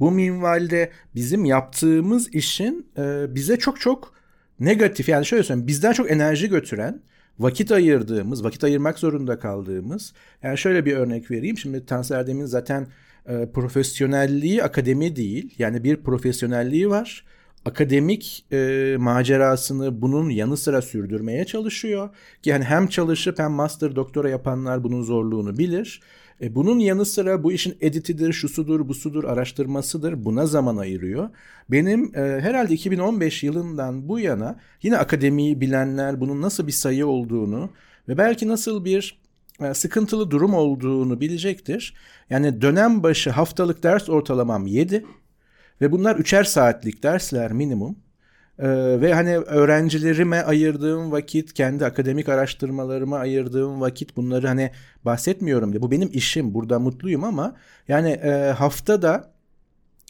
Bu 0.03 0.11
minvalde 0.11 0.91
bizim 1.15 1.45
yaptığımız 1.45 2.35
işin 2.35 2.87
e, 2.97 3.35
bize 3.35 3.57
çok 3.57 3.79
çok 3.79 4.13
negatif 4.59 5.09
yani 5.09 5.25
şöyle 5.25 5.43
söyleyeyim 5.43 5.67
bizden 5.67 5.93
çok 5.93 6.11
enerji 6.11 6.49
götüren 6.49 7.01
vakit 7.39 7.71
ayırdığımız, 7.71 8.43
vakit 8.43 8.63
ayırmak 8.63 8.99
zorunda 8.99 9.39
kaldığımız 9.39 10.13
yani 10.43 10.57
şöyle 10.57 10.85
bir 10.85 10.97
örnek 10.97 11.31
vereyim. 11.31 11.57
Şimdi 11.57 11.85
Tanser 11.85 12.19
Erdem'in 12.19 12.45
zaten 12.45 12.87
e, 13.25 13.49
profesyonelliği 13.53 14.63
akademi 14.63 15.15
değil. 15.15 15.55
Yani 15.57 15.83
bir 15.83 15.95
profesyonelliği 15.95 16.89
var. 16.89 17.25
Akademik 17.65 18.45
e, 18.51 18.95
macerasını 18.99 20.01
bunun 20.01 20.29
yanı 20.29 20.57
sıra 20.57 20.81
sürdürmeye 20.81 21.45
çalışıyor. 21.45 22.09
Yani 22.45 22.63
hem 22.63 22.87
çalışıp 22.87 23.39
hem 23.39 23.51
master 23.51 23.95
doktora 23.95 24.29
yapanlar 24.29 24.83
bunun 24.83 25.03
zorluğunu 25.03 25.57
bilir. 25.57 26.01
E, 26.43 26.56
bunun 26.56 26.79
yanı 26.79 27.06
sıra 27.06 27.43
bu 27.43 27.51
işin 27.51 27.77
editidir, 27.82 28.34
şusudur, 28.34 28.88
busudur, 28.88 29.23
araştırmasıdır. 29.23 30.25
Buna 30.25 30.45
zaman 30.45 30.77
ayırıyor. 30.77 31.29
Benim 31.71 32.15
e, 32.15 32.19
herhalde 32.19 32.73
2015 32.73 33.43
yılından 33.43 34.10
bu 34.10 34.19
yana 34.19 34.60
yine 34.82 34.97
akademiyi 34.97 35.62
bilenler 35.62 36.19
bunun 36.19 36.41
nasıl 36.41 36.67
bir 36.67 36.71
sayı 36.71 37.08
olduğunu 37.08 37.69
ve 38.08 38.17
belki 38.17 38.47
nasıl 38.47 38.86
bir 38.86 39.21
e, 39.60 39.73
sıkıntılı 39.73 40.32
durum 40.32 40.53
olduğunu 40.53 41.21
bilecektir. 41.21 41.93
Yani 42.29 42.62
dönem 42.62 43.03
başı 43.03 43.29
haftalık 43.29 43.84
ders 43.84 44.10
ortalamam 44.10 44.67
7 44.67 45.06
ve 45.82 45.91
bunlar 45.91 46.15
üçer 46.15 46.43
saatlik 46.43 47.03
dersler 47.03 47.51
minimum. 47.53 47.95
Ee, 48.59 49.01
ve 49.01 49.13
hani 49.13 49.37
öğrencilerime 49.37 50.41
ayırdığım 50.41 51.11
vakit, 51.11 51.53
kendi 51.53 51.85
akademik 51.85 52.29
araştırmalarıma 52.29 53.17
ayırdığım 53.17 53.81
vakit 53.81 54.17
bunları 54.17 54.47
hani 54.47 54.71
bahsetmiyorum 55.05 55.71
diye. 55.71 55.81
Bu 55.81 55.91
benim 55.91 56.09
işim. 56.13 56.53
Burada 56.53 56.79
mutluyum 56.79 57.23
ama 57.23 57.55
yani 57.87 58.09
e, 58.09 58.31
haftada 58.57 59.33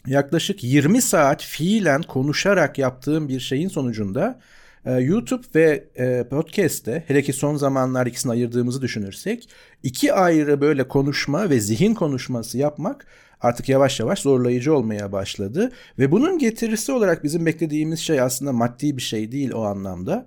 yaklaşık 0.06 0.64
20 0.64 1.02
saat 1.02 1.42
fiilen 1.42 2.02
konuşarak 2.02 2.78
yaptığım 2.78 3.28
bir 3.28 3.40
şeyin 3.40 3.68
sonucunda 3.68 4.40
e, 4.84 4.92
YouTube 4.92 5.46
ve 5.54 5.84
e, 5.96 6.24
podcast'te 6.28 7.04
hele 7.06 7.22
ki 7.22 7.32
son 7.32 7.56
zamanlar 7.56 8.06
ikisini 8.06 8.32
ayırdığımızı 8.32 8.82
düşünürsek 8.82 9.48
iki 9.82 10.12
ayrı 10.12 10.60
böyle 10.60 10.88
konuşma 10.88 11.50
ve 11.50 11.60
zihin 11.60 11.94
konuşması 11.94 12.58
yapmak 12.58 13.06
artık 13.44 13.68
yavaş 13.68 14.00
yavaş 14.00 14.18
zorlayıcı 14.18 14.74
olmaya 14.74 15.12
başladı. 15.12 15.72
Ve 15.98 16.12
bunun 16.12 16.38
getirisi 16.38 16.92
olarak 16.92 17.24
bizim 17.24 17.46
beklediğimiz 17.46 18.00
şey 18.00 18.20
aslında 18.20 18.52
maddi 18.52 18.96
bir 18.96 19.02
şey 19.02 19.32
değil 19.32 19.52
o 19.52 19.62
anlamda 19.62 20.26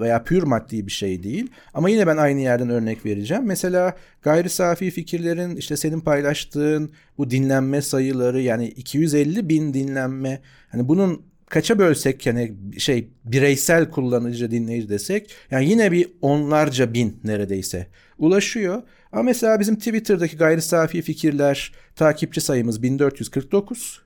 veya 0.00 0.24
pür 0.24 0.42
maddi 0.42 0.86
bir 0.86 0.92
şey 0.92 1.22
değil. 1.22 1.50
Ama 1.74 1.88
yine 1.88 2.06
ben 2.06 2.16
aynı 2.16 2.40
yerden 2.40 2.70
örnek 2.70 3.06
vereceğim. 3.06 3.44
Mesela 3.46 3.96
gayri 4.22 4.48
safi 4.48 4.90
fikirlerin 4.90 5.56
işte 5.56 5.76
senin 5.76 6.00
paylaştığın 6.00 6.90
bu 7.18 7.30
dinlenme 7.30 7.82
sayıları 7.82 8.40
yani 8.40 8.68
250 8.68 9.48
bin 9.48 9.74
dinlenme 9.74 10.40
hani 10.68 10.88
bunun 10.88 11.22
kaça 11.48 11.78
bölsek 11.78 12.26
yani 12.26 12.54
şey 12.78 13.08
bireysel 13.24 13.90
kullanıcı 13.90 14.50
dinleyici 14.50 14.88
desek 14.88 15.30
yani 15.50 15.70
yine 15.70 15.92
bir 15.92 16.08
onlarca 16.22 16.94
bin 16.94 17.20
neredeyse 17.24 17.86
ulaşıyor. 18.18 18.82
Ama 19.16 19.22
mesela 19.22 19.60
bizim 19.60 19.76
Twitter'daki 19.76 20.36
gayri 20.36 20.62
safi 20.62 21.02
fikirler 21.02 21.72
takipçi 21.94 22.40
sayımız 22.40 22.82
1449. 22.82 24.02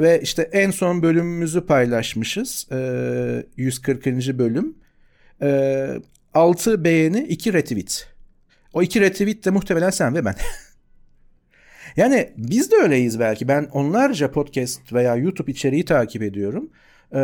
Ve 0.00 0.20
işte 0.22 0.42
en 0.42 0.70
son 0.70 1.02
bölümümüzü 1.02 1.66
paylaşmışız. 1.66 2.66
E, 2.72 3.46
140. 3.56 4.06
bölüm. 4.38 4.74
E, 5.42 5.88
6 6.34 6.84
beğeni 6.84 7.18
2 7.18 7.52
retweet. 7.52 8.08
O 8.72 8.82
2 8.82 9.00
retweet 9.00 9.44
de 9.44 9.50
muhtemelen 9.50 9.90
sen 9.90 10.14
ve 10.14 10.24
ben. 10.24 10.34
yani 11.96 12.32
biz 12.36 12.70
de 12.70 12.76
öyleyiz 12.76 13.20
belki. 13.20 13.48
Ben 13.48 13.64
onlarca 13.72 14.30
podcast 14.30 14.92
veya 14.92 15.16
YouTube 15.16 15.50
içeriği 15.52 15.84
takip 15.84 16.22
ediyorum. 16.22 16.70
Ee, 17.12 17.18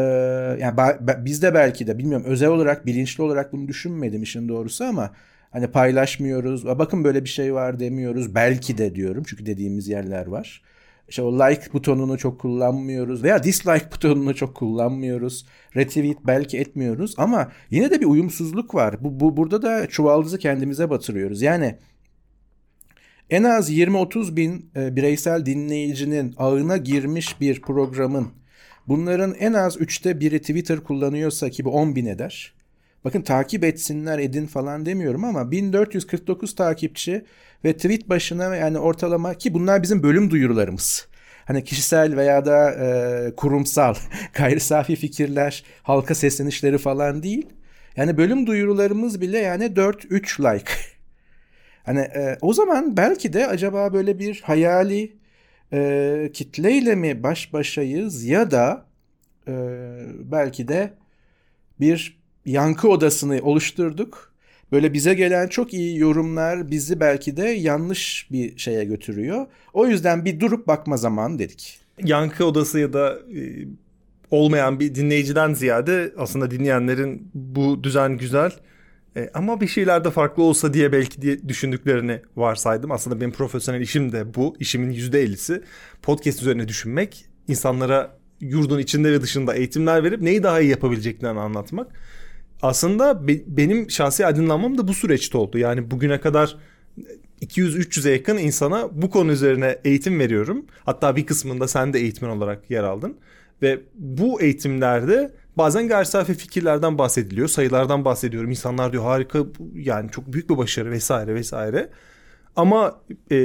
yani 0.60 0.74
biz 1.18 1.42
de 1.42 1.54
belki 1.54 1.86
de 1.86 1.98
bilmiyorum 1.98 2.26
özel 2.26 2.48
olarak 2.48 2.86
bilinçli 2.86 3.22
olarak 3.22 3.52
bunu 3.52 3.68
düşünmedim 3.68 4.22
işin 4.22 4.48
doğrusu 4.48 4.84
ama 4.84 5.12
Hani 5.52 5.70
paylaşmıyoruz. 5.70 6.66
Bakın 6.66 7.04
böyle 7.04 7.24
bir 7.24 7.28
şey 7.28 7.54
var 7.54 7.80
demiyoruz. 7.80 8.34
Belki 8.34 8.78
de 8.78 8.94
diyorum 8.94 9.24
çünkü 9.26 9.46
dediğimiz 9.46 9.88
yerler 9.88 10.26
var. 10.26 10.62
İşte 11.08 11.22
o 11.22 11.38
like 11.38 11.72
butonunu 11.72 12.18
çok 12.18 12.40
kullanmıyoruz 12.40 13.22
veya 13.22 13.42
dislike 13.42 13.92
butonunu 13.94 14.34
çok 14.34 14.54
kullanmıyoruz. 14.54 15.46
Retweet 15.76 16.16
belki 16.26 16.58
etmiyoruz 16.58 17.14
ama 17.16 17.52
yine 17.70 17.90
de 17.90 18.00
bir 18.00 18.06
uyumsuzluk 18.06 18.74
var. 18.74 19.04
Bu, 19.04 19.20
bu 19.20 19.36
burada 19.36 19.62
da 19.62 19.86
çuvaldızı 19.86 20.38
kendimize 20.38 20.90
batırıyoruz. 20.90 21.42
Yani 21.42 21.76
en 23.30 23.44
az 23.44 23.72
20-30 23.72 24.36
bin 24.36 24.70
e, 24.76 24.96
bireysel 24.96 25.46
dinleyicinin 25.46 26.34
ağına 26.36 26.76
girmiş 26.76 27.40
bir 27.40 27.60
programın 27.60 28.28
bunların 28.88 29.34
en 29.34 29.52
az 29.52 29.76
3'te 29.76 30.20
biri 30.20 30.40
Twitter 30.40 30.80
kullanıyorsa 30.80 31.50
ki 31.50 31.64
bu 31.64 31.70
10 31.70 31.96
bin 31.96 32.06
eder. 32.06 32.61
Bakın 33.04 33.22
takip 33.22 33.64
etsinler 33.64 34.18
edin 34.18 34.46
falan 34.46 34.86
demiyorum 34.86 35.24
ama 35.24 35.50
1449 35.50 36.54
takipçi 36.54 37.24
ve 37.64 37.72
tweet 37.72 38.08
başına 38.08 38.56
yani 38.56 38.78
ortalama 38.78 39.34
ki 39.34 39.54
bunlar 39.54 39.82
bizim 39.82 40.02
bölüm 40.02 40.30
duyurularımız. 40.30 41.08
Hani 41.44 41.64
kişisel 41.64 42.16
veya 42.16 42.44
da 42.44 42.70
e, 42.70 43.36
kurumsal, 43.36 43.94
gayri 44.34 44.60
safi 44.60 44.96
fikirler, 44.96 45.64
halka 45.82 46.14
seslenişleri 46.14 46.78
falan 46.78 47.22
değil. 47.22 47.46
Yani 47.96 48.16
bölüm 48.16 48.46
duyurularımız 48.46 49.20
bile 49.20 49.38
yani 49.38 49.64
4-3 49.64 50.54
like. 50.54 50.72
Hani 51.84 52.00
e, 52.00 52.38
o 52.40 52.52
zaman 52.52 52.96
belki 52.96 53.32
de 53.32 53.46
acaba 53.46 53.92
böyle 53.92 54.18
bir 54.18 54.40
hayali 54.40 55.16
e, 55.72 56.30
kitleyle 56.34 56.94
mi 56.94 57.22
baş 57.22 57.52
başayız 57.52 58.24
ya 58.24 58.50
da 58.50 58.86
e, 59.48 59.52
belki 60.32 60.68
de 60.68 60.94
bir 61.80 62.21
yankı 62.46 62.88
odasını 62.88 63.40
oluşturduk. 63.42 64.32
Böyle 64.72 64.92
bize 64.92 65.14
gelen 65.14 65.48
çok 65.48 65.74
iyi 65.74 65.98
yorumlar 65.98 66.70
bizi 66.70 67.00
belki 67.00 67.36
de 67.36 67.48
yanlış 67.48 68.28
bir 68.32 68.58
şeye 68.58 68.84
götürüyor. 68.84 69.46
O 69.72 69.86
yüzden 69.86 70.24
bir 70.24 70.40
durup 70.40 70.66
bakma 70.66 70.96
zaman 70.96 71.38
dedik. 71.38 71.80
Yankı 72.04 72.44
odası 72.44 72.78
ya 72.78 72.92
da 72.92 73.18
e, 73.36 73.40
olmayan 74.30 74.80
bir 74.80 74.94
dinleyiciden 74.94 75.54
ziyade 75.54 76.14
aslında 76.18 76.50
dinleyenlerin 76.50 77.30
bu 77.34 77.84
düzen 77.84 78.18
güzel 78.18 78.52
e, 79.16 79.30
ama 79.34 79.60
bir 79.60 79.66
şeyler 79.66 80.04
de 80.04 80.10
farklı 80.10 80.42
olsa 80.42 80.74
diye 80.74 80.92
belki 80.92 81.22
diye 81.22 81.48
düşündüklerini 81.48 82.20
varsaydım. 82.36 82.92
Aslında 82.92 83.20
benim 83.20 83.32
profesyonel 83.32 83.80
işim 83.80 84.12
de 84.12 84.34
bu. 84.34 84.56
İşimin 84.60 84.94
%50'si 84.94 85.62
podcast 86.02 86.42
üzerine 86.42 86.68
düşünmek. 86.68 87.26
insanlara 87.48 88.18
yurdun 88.40 88.78
içinde 88.78 89.12
ve 89.12 89.22
dışında 89.22 89.54
eğitimler 89.54 90.04
verip 90.04 90.22
neyi 90.22 90.42
daha 90.42 90.60
iyi 90.60 90.70
yapabileceklerini 90.70 91.40
anlatmak. 91.40 91.86
Aslında 92.62 93.28
be, 93.28 93.40
benim 93.46 93.90
şahsi 93.90 94.26
aydınlanmam 94.26 94.78
da 94.78 94.88
bu 94.88 94.94
süreçte 94.94 95.38
oldu. 95.38 95.58
Yani 95.58 95.90
bugüne 95.90 96.20
kadar 96.20 96.56
200-300'e 97.42 98.12
yakın 98.12 98.36
insana 98.36 98.88
bu 98.92 99.10
konu 99.10 99.32
üzerine 99.32 99.78
eğitim 99.84 100.20
veriyorum. 100.20 100.66
Hatta 100.84 101.16
bir 101.16 101.26
kısmında 101.26 101.68
sen 101.68 101.92
de 101.92 102.00
eğitmen 102.00 102.28
olarak 102.28 102.70
yer 102.70 102.84
aldın. 102.84 103.16
Ve 103.62 103.80
bu 103.94 104.42
eğitimlerde 104.42 105.32
bazen 105.56 105.88
gayri 105.88 106.06
safi 106.06 106.34
fikirlerden 106.34 106.98
bahsediliyor. 106.98 107.48
Sayılardan 107.48 108.04
bahsediyorum. 108.04 108.50
İnsanlar 108.50 108.92
diyor 108.92 109.04
harika 109.04 109.38
yani 109.74 110.10
çok 110.10 110.32
büyük 110.32 110.50
bir 110.50 110.56
başarı 110.56 110.90
vesaire 110.90 111.34
vesaire. 111.34 111.90
Ama 112.56 113.00
e, 113.30 113.36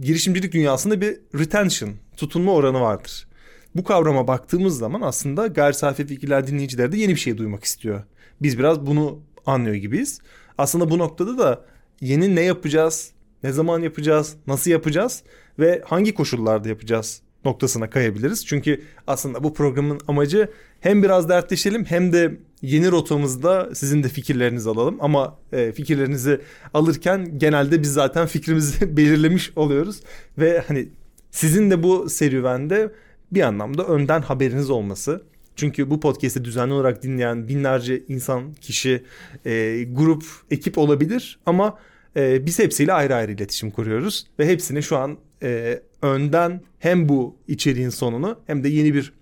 girişimcilik 0.00 0.52
dünyasında 0.52 1.00
bir 1.00 1.16
retention, 1.38 1.90
tutunma 2.16 2.52
oranı 2.52 2.80
vardır. 2.80 3.28
Bu 3.74 3.84
kavrama 3.84 4.28
baktığımız 4.28 4.78
zaman 4.78 5.00
aslında 5.00 5.46
gayri 5.46 5.74
safi 5.74 6.06
fikirler 6.06 6.46
dinleyiciler 6.46 6.92
de 6.92 6.96
yeni 6.96 7.14
bir 7.14 7.20
şey 7.20 7.38
duymak 7.38 7.64
istiyor. 7.64 8.02
Biz 8.42 8.58
biraz 8.58 8.86
bunu 8.86 9.18
anlıyor 9.46 9.76
gibiyiz. 9.76 10.20
Aslında 10.58 10.90
bu 10.90 10.98
noktada 10.98 11.38
da 11.38 11.64
yeni 12.00 12.36
ne 12.36 12.40
yapacağız, 12.40 13.12
ne 13.42 13.52
zaman 13.52 13.80
yapacağız, 13.80 14.36
nasıl 14.46 14.70
yapacağız 14.70 15.22
ve 15.58 15.82
hangi 15.86 16.14
koşullarda 16.14 16.68
yapacağız 16.68 17.22
noktasına 17.44 17.90
kayabiliriz. 17.90 18.46
Çünkü 18.46 18.82
aslında 19.06 19.44
bu 19.44 19.54
programın 19.54 20.00
amacı 20.08 20.48
hem 20.80 21.02
biraz 21.02 21.28
dertleşelim 21.28 21.84
hem 21.84 22.12
de 22.12 22.36
yeni 22.62 22.90
rotamızda 22.90 23.74
sizin 23.74 24.02
de 24.02 24.08
fikirlerinizi 24.08 24.70
alalım. 24.70 24.96
Ama 25.00 25.38
e, 25.52 25.72
fikirlerinizi 25.72 26.40
alırken 26.74 27.38
genelde 27.38 27.82
biz 27.82 27.92
zaten 27.92 28.26
fikrimizi 28.26 28.96
belirlemiş 28.96 29.52
oluyoruz. 29.56 30.00
Ve 30.38 30.64
hani 30.68 30.88
sizin 31.30 31.70
de 31.70 31.82
bu 31.82 32.10
serüvende 32.10 32.92
bir 33.32 33.42
anlamda 33.42 33.84
önden 33.84 34.22
haberiniz 34.22 34.70
olması. 34.70 35.22
Çünkü 35.60 35.90
bu 35.90 36.00
podcast'i 36.00 36.44
düzenli 36.44 36.72
olarak 36.72 37.02
dinleyen 37.02 37.48
binlerce 37.48 38.02
insan, 38.08 38.54
kişi, 38.54 39.04
e, 39.46 39.84
grup, 39.84 40.24
ekip 40.50 40.78
olabilir. 40.78 41.38
Ama 41.46 41.78
e, 42.16 42.46
biz 42.46 42.58
hepsiyle 42.58 42.92
ayrı 42.92 43.14
ayrı 43.14 43.32
iletişim 43.32 43.70
kuruyoruz. 43.70 44.26
Ve 44.38 44.48
hepsini 44.48 44.82
şu 44.82 44.96
an 44.96 45.18
e, 45.42 45.80
önden 46.02 46.60
hem 46.78 47.08
bu 47.08 47.36
içeriğin 47.48 47.88
sonunu 47.88 48.38
hem 48.46 48.64
de 48.64 48.68
yeni 48.68 48.94
bir 48.94 49.12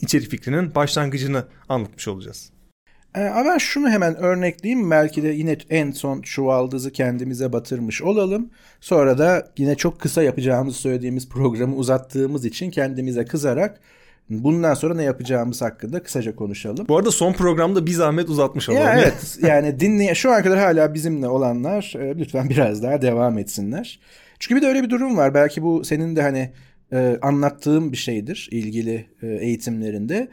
içerik 0.00 0.30
fikrinin 0.30 0.74
başlangıcını 0.74 1.44
anlatmış 1.68 2.08
olacağız. 2.08 2.50
E, 3.14 3.20
ama 3.20 3.58
şunu 3.58 3.90
hemen 3.90 4.16
örnekleyeyim. 4.16 4.90
Belki 4.90 5.22
de 5.22 5.28
yine 5.28 5.58
en 5.70 5.90
son 5.90 6.22
çuvaldızı 6.22 6.92
kendimize 6.92 7.52
batırmış 7.52 8.02
olalım. 8.02 8.50
Sonra 8.80 9.18
da 9.18 9.52
yine 9.58 9.74
çok 9.74 10.00
kısa 10.00 10.22
yapacağımız 10.22 10.76
söylediğimiz 10.76 11.28
programı 11.28 11.76
uzattığımız 11.76 12.44
için 12.44 12.70
kendimize 12.70 13.24
kızarak 13.24 13.80
bundan 14.30 14.74
sonra 14.74 14.94
ne 14.94 15.02
yapacağımız 15.02 15.62
hakkında 15.62 16.02
kısaca 16.02 16.36
konuşalım. 16.36 16.88
Bu 16.88 16.96
arada 16.96 17.10
son 17.10 17.32
programda 17.32 17.86
bir 17.86 17.92
zahmet 17.92 18.28
uzatmış 18.28 18.68
olalım. 18.68 18.82
Ya 18.82 19.00
evet 19.00 19.38
yani 19.42 19.80
dinleye 19.80 20.14
şu 20.14 20.32
an 20.32 20.42
kadar 20.42 20.58
hala 20.58 20.94
bizimle 20.94 21.28
olanlar 21.28 21.94
e, 21.98 22.18
lütfen 22.18 22.50
biraz 22.50 22.82
daha 22.82 23.02
devam 23.02 23.38
etsinler. 23.38 24.00
Çünkü 24.38 24.56
bir 24.56 24.62
de 24.62 24.66
öyle 24.66 24.82
bir 24.82 24.90
durum 24.90 25.16
var. 25.16 25.34
Belki 25.34 25.62
bu 25.62 25.84
senin 25.84 26.16
de 26.16 26.22
hani 26.22 26.50
e, 26.92 27.18
anlattığım 27.22 27.92
bir 27.92 27.96
şeydir 27.96 28.48
ilgili 28.50 29.06
e, 29.22 29.26
eğitimlerinde. 29.26 30.28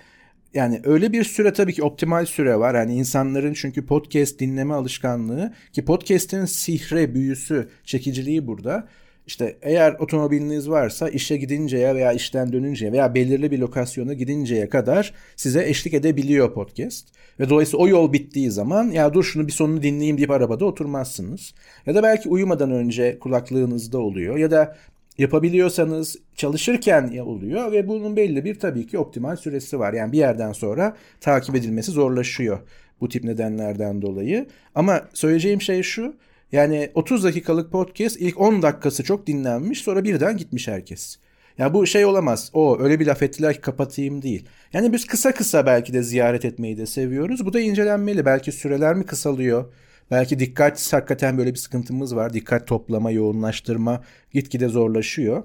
Yani 0.53 0.81
öyle 0.83 1.11
bir 1.11 1.23
süre 1.23 1.53
tabii 1.53 1.73
ki 1.73 1.83
optimal 1.83 2.25
süre 2.25 2.59
var. 2.59 2.75
Yani 2.75 2.95
insanların 2.95 3.53
çünkü 3.53 3.85
podcast 3.85 4.39
dinleme 4.39 4.73
alışkanlığı 4.73 5.53
ki 5.73 5.85
podcast'in 5.85 6.45
sihre, 6.45 7.15
büyüsü, 7.15 7.69
çekiciliği 7.83 8.47
burada. 8.47 8.87
İşte 9.27 9.57
eğer 9.61 9.93
otomobiliniz 9.93 10.69
varsa 10.69 11.09
işe 11.09 11.37
gidinceye 11.37 11.95
veya 11.95 12.13
işten 12.13 12.53
dönünceye 12.53 12.91
veya 12.91 13.15
belirli 13.15 13.51
bir 13.51 13.59
lokasyona 13.59 14.13
gidinceye 14.13 14.69
kadar 14.69 15.13
size 15.35 15.69
eşlik 15.69 15.93
edebiliyor 15.93 16.53
podcast. 16.53 17.07
Ve 17.39 17.49
dolayısıyla 17.49 17.83
o 17.83 17.87
yol 17.87 18.13
bittiği 18.13 18.51
zaman 18.51 18.91
ya 18.91 19.13
dur 19.13 19.23
şunu 19.23 19.47
bir 19.47 19.51
sonunu 19.51 19.83
dinleyeyim 19.83 20.17
deyip 20.17 20.31
arabada 20.31 20.65
oturmazsınız. 20.65 21.53
Ya 21.85 21.95
da 21.95 22.03
belki 22.03 22.29
uyumadan 22.29 22.71
önce 22.71 23.19
kulaklığınızda 23.19 23.97
oluyor 23.97 24.37
ya 24.37 24.51
da 24.51 24.77
yapabiliyorsanız 25.17 26.15
çalışırken 26.35 27.17
oluyor 27.17 27.71
ve 27.71 27.87
bunun 27.87 28.15
belli 28.15 28.45
bir 28.45 28.59
tabii 28.59 28.87
ki 28.87 28.97
optimal 28.97 29.35
süresi 29.35 29.79
var. 29.79 29.93
Yani 29.93 30.11
bir 30.11 30.17
yerden 30.17 30.51
sonra 30.51 30.95
takip 31.21 31.55
edilmesi 31.55 31.91
zorlaşıyor 31.91 32.59
bu 33.01 33.09
tip 33.09 33.23
nedenlerden 33.23 34.01
dolayı. 34.01 34.47
Ama 34.75 35.01
söyleyeceğim 35.13 35.61
şey 35.61 35.83
şu. 35.83 36.13
Yani 36.51 36.91
30 36.95 37.23
dakikalık 37.23 37.71
podcast 37.71 38.17
ilk 38.19 38.39
10 38.39 38.61
dakikası 38.61 39.03
çok 39.03 39.27
dinlenmiş 39.27 39.81
sonra 39.81 40.03
birden 40.03 40.37
gitmiş 40.37 40.67
herkes. 40.67 41.17
Ya 41.57 41.73
bu 41.73 41.87
şey 41.87 42.05
olamaz. 42.05 42.49
O 42.53 42.79
öyle 42.79 42.99
bir 42.99 43.05
laf 43.07 43.23
ettiler 43.23 43.53
ki 43.53 43.61
kapatayım 43.61 44.21
değil. 44.21 44.45
Yani 44.73 44.93
biz 44.93 45.05
kısa 45.05 45.33
kısa 45.33 45.65
belki 45.65 45.93
de 45.93 46.03
ziyaret 46.03 46.45
etmeyi 46.45 46.77
de 46.77 46.85
seviyoruz. 46.85 47.45
Bu 47.45 47.53
da 47.53 47.59
incelenmeli. 47.59 48.25
Belki 48.25 48.51
süreler 48.51 48.95
mi 48.95 49.05
kısalıyor? 49.05 49.73
Belki 50.11 50.39
dikkat 50.39 50.93
hakikaten 50.93 51.37
böyle 51.37 51.53
bir 51.53 51.57
sıkıntımız 51.59 52.15
var. 52.15 52.33
Dikkat 52.33 52.67
toplama, 52.67 53.11
yoğunlaştırma 53.11 54.03
gitgide 54.33 54.67
zorlaşıyor. 54.67 55.43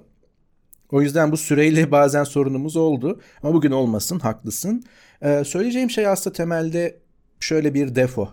O 0.91 1.03
yüzden 1.03 1.33
bu 1.33 1.37
süreyle 1.37 1.91
bazen 1.91 2.25
sorunumuz 2.25 2.77
oldu. 2.77 3.21
Ama 3.43 3.55
bugün 3.55 3.71
olmasın, 3.71 4.19
haklısın. 4.19 4.85
Ee, 5.23 5.45
söyleyeceğim 5.45 5.91
şey 5.91 6.07
aslında 6.07 6.35
temelde 6.37 6.97
şöyle 7.41 7.75
bir 7.75 7.95
defo. 7.95 8.29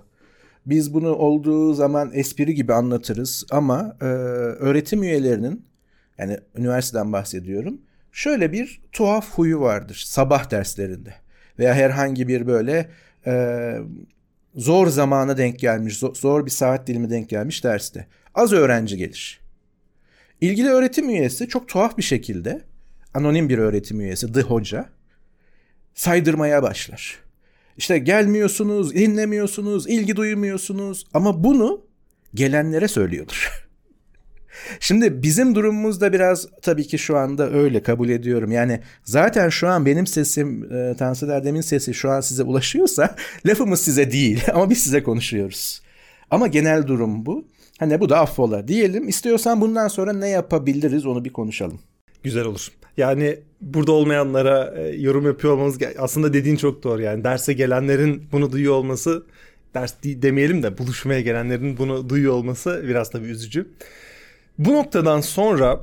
Biz 0.69 0.93
bunu 0.93 1.15
olduğu 1.15 1.73
zaman 1.73 2.11
espri 2.13 2.55
gibi 2.55 2.73
anlatırız 2.73 3.45
ama 3.51 3.97
e, 4.01 4.05
öğretim 4.05 5.03
üyelerinin 5.03 5.65
yani 6.17 6.37
üniversiteden 6.55 7.13
bahsediyorum. 7.13 7.81
Şöyle 8.11 8.51
bir 8.51 8.81
tuhaf 8.91 9.29
huyu 9.29 9.59
vardır 9.59 10.03
sabah 10.07 10.51
derslerinde 10.51 11.13
veya 11.59 11.73
herhangi 11.73 12.27
bir 12.27 12.47
böyle 12.47 12.89
e, 13.25 13.75
zor 14.55 14.87
zamana 14.87 15.37
denk 15.37 15.59
gelmiş, 15.59 15.97
zor 16.13 16.45
bir 16.45 16.51
saat 16.51 16.87
dilimi 16.87 17.09
denk 17.09 17.29
gelmiş 17.29 17.63
derste. 17.63 18.07
Az 18.35 18.53
öğrenci 18.53 18.97
gelir. 18.97 19.39
İlgili 20.41 20.69
öğretim 20.69 21.09
üyesi 21.09 21.47
çok 21.47 21.67
tuhaf 21.67 21.97
bir 21.97 22.03
şekilde 22.03 22.61
anonim 23.13 23.49
bir 23.49 23.57
öğretim 23.57 23.99
üyesi, 23.99 24.33
The 24.33 24.41
Hoca 24.41 24.89
saydırmaya 25.93 26.63
başlar. 26.63 27.28
İşte 27.79 27.97
gelmiyorsunuz, 27.97 28.95
dinlemiyorsunuz, 28.95 29.87
ilgi 29.87 30.15
duymuyorsunuz 30.15 31.05
ama 31.13 31.43
bunu 31.43 31.85
gelenlere 32.33 32.87
söylüyordur. 32.87 33.67
Şimdi 34.79 35.23
bizim 35.23 35.55
durumumuzda 35.55 36.13
biraz 36.13 36.47
tabii 36.61 36.87
ki 36.87 36.97
şu 36.97 37.17
anda 37.17 37.51
öyle 37.51 37.83
kabul 37.83 38.09
ediyorum. 38.09 38.51
Yani 38.51 38.79
zaten 39.03 39.49
şu 39.49 39.67
an 39.67 39.85
benim 39.85 40.07
sesim, 40.07 40.73
e, 40.73 40.95
Tansu 40.97 41.31
Erdem'in 41.31 41.61
sesi 41.61 41.93
şu 41.93 42.09
an 42.09 42.21
size 42.21 42.43
ulaşıyorsa 42.43 43.15
lafımız 43.45 43.81
size 43.81 44.11
değil 44.11 44.43
ama 44.53 44.69
biz 44.69 44.83
size 44.83 45.03
konuşuyoruz. 45.03 45.81
Ama 46.31 46.47
genel 46.47 46.87
durum 46.87 47.25
bu. 47.25 47.47
Hani 47.79 47.99
bu 47.99 48.09
da 48.09 48.19
affola 48.19 48.67
diyelim. 48.67 49.07
İstiyorsan 49.07 49.61
bundan 49.61 49.87
sonra 49.87 50.13
ne 50.13 50.29
yapabiliriz 50.29 51.05
onu 51.05 51.25
bir 51.25 51.33
konuşalım. 51.33 51.79
güzel 52.23 52.45
olur. 52.45 52.67
Yani 52.97 53.39
burada 53.61 53.91
olmayanlara 53.91 54.73
e, 54.77 55.01
yorum 55.01 55.25
yapıyor 55.25 55.53
olmamız 55.53 55.79
aslında 55.99 56.33
dediğin 56.33 56.55
çok 56.55 56.83
doğru. 56.83 57.01
Yani 57.01 57.23
derse 57.23 57.53
gelenlerin 57.53 58.23
bunu 58.31 58.51
duyuyor 58.51 58.73
olması 58.73 59.23
ders 59.73 59.93
demeyelim 60.03 60.63
de 60.63 60.77
buluşmaya 60.77 61.21
gelenlerin 61.21 61.77
bunu 61.77 62.09
duyuyor 62.09 62.33
olması 62.33 62.83
biraz 62.87 63.09
tabii 63.09 63.27
üzücü. 63.27 63.67
Bu 64.57 64.73
noktadan 64.73 65.21
sonra 65.21 65.81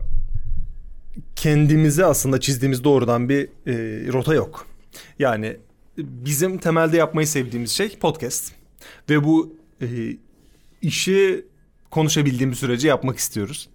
kendimize 1.37 2.05
aslında 2.05 2.41
çizdiğimiz 2.41 2.85
doğrudan 2.85 3.29
bir 3.29 3.49
e, 3.67 3.73
rota 4.13 4.35
yok. 4.35 4.67
Yani 5.19 5.57
bizim 5.99 6.59
temelde 6.59 6.97
yapmayı 6.97 7.27
sevdiğimiz 7.27 7.71
şey 7.71 7.99
podcast. 7.99 8.53
Ve 9.11 9.25
bu 9.25 9.57
e, 9.81 9.87
işi 10.83 11.45
konuşabildiğimiz 11.91 12.59
sürece 12.59 12.89
yapmak 12.89 13.19
istiyoruz. 13.19 13.69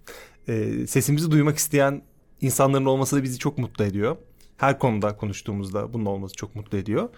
E, 0.47 0.87
sesimizi 0.87 1.31
duymak 1.31 1.57
isteyen 1.57 2.01
insanların 2.41 2.85
olması 2.85 3.15
da 3.17 3.23
bizi 3.23 3.39
çok 3.39 3.57
mutlu 3.57 3.85
ediyor. 3.85 4.17
Her 4.57 4.79
konuda 4.79 5.17
konuştuğumuzda 5.17 5.93
bunun 5.93 6.05
olması 6.05 6.35
çok 6.35 6.55
mutlu 6.55 6.77
ediyor. 6.77 7.09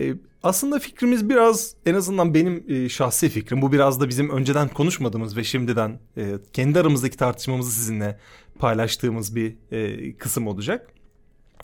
E, 0.00 0.14
aslında 0.42 0.78
fikrimiz 0.78 1.28
biraz 1.28 1.74
en 1.86 1.94
azından 1.94 2.34
benim 2.34 2.64
e, 2.68 2.88
şahsi 2.88 3.28
fikrim. 3.28 3.62
Bu 3.62 3.72
biraz 3.72 4.00
da 4.00 4.08
bizim 4.08 4.30
önceden 4.30 4.68
konuşmadığımız 4.68 5.36
ve 5.36 5.44
şimdiden 5.44 5.98
e, 6.16 6.32
kendi 6.52 6.80
aramızdaki 6.80 7.16
tartışmamızı 7.16 7.70
sizinle 7.70 8.18
paylaştığımız 8.58 9.36
bir 9.36 9.56
e, 9.72 10.12
kısım 10.16 10.46
olacak. 10.46 10.92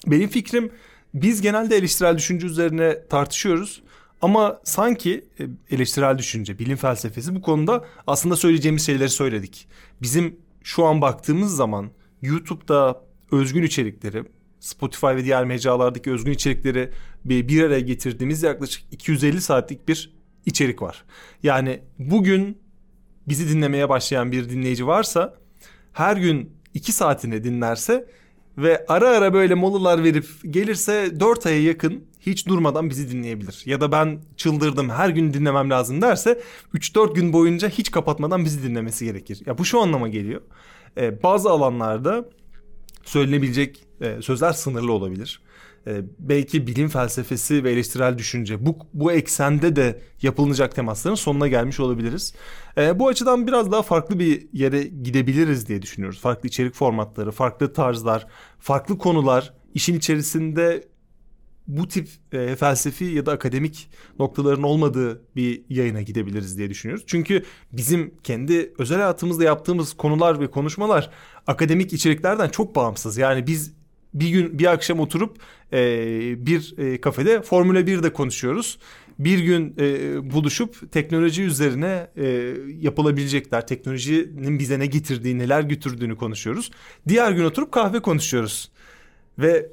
Benim 0.06 0.28
fikrim 0.28 0.70
biz 1.14 1.40
genelde 1.40 1.76
eleştirel 1.76 2.16
düşünce 2.16 2.46
üzerine 2.46 3.06
tartışıyoruz. 3.08 3.82
Ama 4.22 4.60
sanki 4.64 5.24
e, 5.40 5.74
eleştirel 5.74 6.18
düşünce, 6.18 6.58
bilim 6.58 6.76
felsefesi 6.76 7.34
bu 7.34 7.42
konuda 7.42 7.84
aslında 8.06 8.36
söyleyeceğimiz 8.36 8.86
şeyleri 8.86 9.08
söyledik. 9.08 9.68
Bizim 10.02 10.36
şu 10.62 10.84
an 10.84 11.00
baktığımız 11.00 11.56
zaman 11.56 11.90
YouTube'da 12.22 13.03
özgün 13.32 13.62
içerikleri, 13.62 14.24
Spotify 14.60 15.06
ve 15.06 15.24
diğer 15.24 15.44
mecralardaki 15.44 16.10
özgün 16.10 16.32
içerikleri 16.32 16.90
bir, 17.24 17.62
araya 17.62 17.80
getirdiğimiz 17.80 18.42
yaklaşık 18.42 18.92
250 18.92 19.40
saatlik 19.40 19.88
bir 19.88 20.14
içerik 20.46 20.82
var. 20.82 21.04
Yani 21.42 21.80
bugün 21.98 22.58
bizi 23.28 23.48
dinlemeye 23.48 23.88
başlayan 23.88 24.32
bir 24.32 24.50
dinleyici 24.50 24.86
varsa 24.86 25.34
her 25.92 26.16
gün 26.16 26.50
2 26.74 26.92
saatini 26.92 27.44
dinlerse 27.44 28.06
ve 28.58 28.84
ara 28.88 29.08
ara 29.08 29.34
böyle 29.34 29.54
molalar 29.54 30.04
verip 30.04 30.26
gelirse 30.50 31.20
4 31.20 31.46
aya 31.46 31.62
yakın 31.62 32.04
hiç 32.20 32.48
durmadan 32.48 32.90
bizi 32.90 33.12
dinleyebilir. 33.12 33.62
Ya 33.66 33.80
da 33.80 33.92
ben 33.92 34.20
çıldırdım 34.36 34.90
her 34.90 35.08
gün 35.08 35.34
dinlemem 35.34 35.70
lazım 35.70 36.02
derse 36.02 36.40
3-4 36.74 37.14
gün 37.14 37.32
boyunca 37.32 37.68
hiç 37.68 37.90
kapatmadan 37.90 38.44
bizi 38.44 38.62
dinlemesi 38.62 39.04
gerekir. 39.04 39.42
Ya 39.46 39.58
bu 39.58 39.64
şu 39.64 39.80
anlama 39.80 40.08
geliyor. 40.08 40.40
Ee, 40.96 41.22
bazı 41.22 41.50
alanlarda 41.50 42.28
söylenebilecek 43.04 43.84
e, 44.00 44.22
sözler 44.22 44.52
sınırlı 44.52 44.92
olabilir. 44.92 45.40
E, 45.86 46.02
belki 46.18 46.66
bilim 46.66 46.88
felsefesi 46.88 47.64
ve 47.64 47.72
eleştirel 47.72 48.18
düşünce 48.18 48.66
bu, 48.66 48.78
bu 48.94 49.12
eksende 49.12 49.76
de 49.76 50.00
yapılacak 50.22 50.74
temasların 50.74 51.14
sonuna 51.14 51.48
gelmiş 51.48 51.80
olabiliriz. 51.80 52.34
E, 52.78 52.98
bu 52.98 53.08
açıdan 53.08 53.46
biraz 53.46 53.72
daha 53.72 53.82
farklı 53.82 54.18
bir 54.18 54.48
yere 54.52 54.82
gidebiliriz 54.82 55.68
diye 55.68 55.82
düşünüyoruz. 55.82 56.20
Farklı 56.20 56.48
içerik 56.48 56.74
formatları, 56.74 57.30
farklı 57.30 57.72
tarzlar, 57.72 58.26
farklı 58.58 58.98
konular 58.98 59.52
işin 59.74 59.94
içerisinde 59.94 60.84
bu 61.66 61.88
tip 61.88 62.08
e, 62.32 62.56
felsefi 62.56 63.04
ya 63.04 63.26
da 63.26 63.32
akademik 63.32 63.90
noktaların 64.18 64.62
olmadığı 64.62 65.22
bir 65.36 65.62
yayına 65.68 66.02
gidebiliriz 66.02 66.58
diye 66.58 66.70
düşünüyoruz. 66.70 67.04
Çünkü 67.06 67.44
bizim 67.72 68.14
kendi 68.22 68.72
özel 68.78 68.98
hayatımızda 68.98 69.44
yaptığımız 69.44 69.92
konular 69.92 70.40
ve 70.40 70.50
konuşmalar 70.50 71.10
akademik 71.46 71.92
içeriklerden 71.92 72.48
çok 72.48 72.76
bağımsız. 72.76 73.18
Yani 73.18 73.46
biz 73.46 73.72
bir 74.14 74.28
gün 74.28 74.58
bir 74.58 74.72
akşam 74.72 75.00
oturup 75.00 75.36
e, 75.72 76.46
bir 76.46 76.74
e, 76.78 77.00
kafede 77.00 77.42
Formula 77.42 77.80
1'de 77.80 78.12
konuşuyoruz. 78.12 78.78
Bir 79.18 79.38
gün 79.38 79.74
e, 79.78 80.30
buluşup 80.32 80.92
teknoloji 80.92 81.42
üzerine 81.42 82.10
e, 82.16 82.54
yapılabilecekler, 82.80 83.66
teknolojinin 83.66 84.58
bize 84.58 84.78
ne 84.78 84.86
getirdiği, 84.86 85.38
neler 85.38 85.60
götürdüğünü 85.60 86.16
konuşuyoruz. 86.16 86.70
Diğer 87.08 87.32
gün 87.32 87.44
oturup 87.44 87.72
kahve 87.72 88.00
konuşuyoruz. 88.00 88.70
Ve 89.38 89.70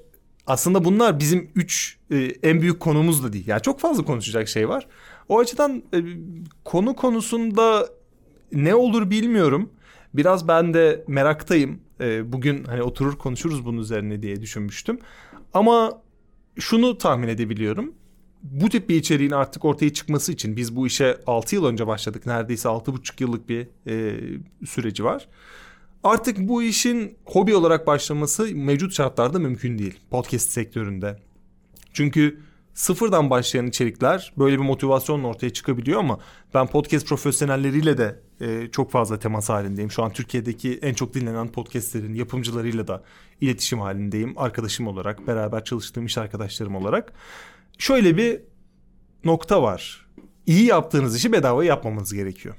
aslında 0.48 0.86
bunlar 0.86 1.20
bizim 1.20 1.52
üç 1.56 1.98
e, 2.12 2.18
en 2.44 2.62
büyük 2.62 2.80
konumuz 2.80 3.24
da 3.24 3.34
değil. 3.34 3.48
Yani 3.48 3.62
çok 3.62 3.80
fazla 3.80 4.06
konuşacak 4.06 4.48
şey 4.48 4.70
var. 4.70 4.88
O 5.30 5.40
açıdan 5.40 5.84
e, 5.94 5.98
konu 6.66 6.96
konusunda 6.96 7.90
ne 8.52 8.76
olur 8.76 9.10
bilmiyorum. 9.10 9.70
Biraz 10.14 10.48
ben 10.48 10.74
de 10.74 11.04
meraktayım. 11.08 11.80
E, 12.02 12.32
bugün 12.32 12.64
hani 12.64 12.84
oturur 12.84 13.18
konuşuruz 13.18 13.66
bunun 13.66 13.78
üzerine 13.78 14.22
diye 14.22 14.42
düşünmüştüm. 14.42 15.00
Ama 15.54 16.02
şunu 16.60 16.98
tahmin 16.98 17.28
edebiliyorum. 17.28 17.94
Bu 18.44 18.70
tip 18.70 18.90
bir 18.90 18.96
içeriğin 18.96 19.32
artık 19.32 19.66
ortaya 19.66 19.94
çıkması 19.94 20.32
için 20.32 20.56
biz 20.56 20.76
bu 20.76 20.88
işe 20.88 21.18
6 21.28 21.56
yıl 21.56 21.66
önce 21.66 21.88
başladık. 21.88 22.26
Neredeyse 22.26 22.70
6,5 22.70 23.24
yıllık 23.24 23.50
bir 23.50 23.68
e, 23.88 24.20
süreci 24.66 25.04
var. 25.04 25.28
Artık 26.04 26.40
bu 26.40 26.64
işin 26.64 27.18
hobi 27.26 27.56
olarak 27.56 27.88
başlaması 27.88 28.56
mevcut 28.56 28.94
şartlarda 28.94 29.40
mümkün 29.40 29.80
değil 29.80 30.00
podcast 30.10 30.50
sektöründe. 30.50 31.20
Çünkü 31.94 32.40
sıfırdan 32.74 33.30
başlayan 33.30 33.68
içerikler 33.68 34.34
böyle 34.38 34.56
bir 34.58 34.64
motivasyonla 34.64 35.28
ortaya 35.28 35.50
çıkabiliyor 35.50 36.00
ama 36.00 36.20
ben 36.54 36.68
podcast 36.68 37.08
profesyonelleriyle 37.08 37.98
de 37.98 38.20
e, 38.42 38.68
çok 38.72 38.92
fazla 38.92 39.20
temas 39.20 39.50
halindeyim. 39.50 39.92
Şu 39.92 40.04
an 40.04 40.14
Türkiye'deki 40.14 40.80
en 40.82 40.94
çok 40.94 41.14
dinlenen 41.14 41.48
podcastlerin 41.48 42.14
yapımcılarıyla 42.14 42.88
da 42.88 43.04
iletişim 43.42 43.80
halindeyim. 43.80 44.34
Arkadaşım 44.38 44.88
olarak, 44.88 45.28
beraber 45.28 45.64
çalıştığım 45.64 46.06
iş 46.06 46.18
arkadaşlarım 46.18 46.76
olarak. 46.76 47.14
Şöyle 47.78 48.18
bir 48.18 48.42
nokta 49.24 49.64
var. 49.64 50.06
İyi 50.46 50.66
yaptığınız 50.66 51.16
işi 51.16 51.32
bedava 51.32 51.66
yapmamanız 51.66 52.14
gerekiyor 52.14 52.56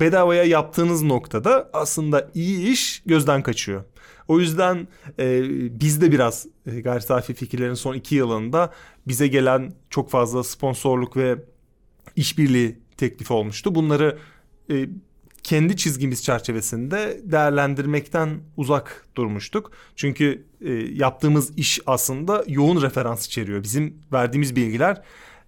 bedavaya 0.00 0.44
yaptığınız 0.44 1.02
noktada 1.02 1.70
aslında 1.72 2.30
iyi 2.34 2.72
iş 2.72 3.02
gözden 3.06 3.42
kaçıyor. 3.42 3.84
O 4.28 4.40
yüzden 4.40 4.88
e, 5.18 5.42
biz 5.80 6.00
de 6.00 6.12
biraz 6.12 6.46
e, 6.66 6.80
gayri 6.80 7.02
safi 7.02 7.34
fikirlerin 7.34 7.74
son 7.74 7.94
iki 7.94 8.14
yılında 8.14 8.72
bize 9.08 9.26
gelen 9.26 9.72
çok 9.90 10.10
fazla 10.10 10.44
sponsorluk 10.44 11.16
ve 11.16 11.36
işbirliği 12.16 12.78
teklifi 12.96 13.32
olmuştu. 13.32 13.74
Bunları 13.74 14.18
e, 14.70 14.88
kendi 15.42 15.76
çizgimiz 15.76 16.24
çerçevesinde 16.24 17.20
değerlendirmekten 17.24 18.40
uzak 18.56 19.06
durmuştuk. 19.16 19.72
Çünkü 19.96 20.44
e, 20.60 20.72
yaptığımız 20.72 21.58
iş 21.58 21.80
aslında 21.86 22.44
yoğun 22.48 22.82
referans 22.82 23.26
içeriyor. 23.26 23.62
Bizim 23.62 23.96
verdiğimiz 24.12 24.56
bilgiler 24.56 25.02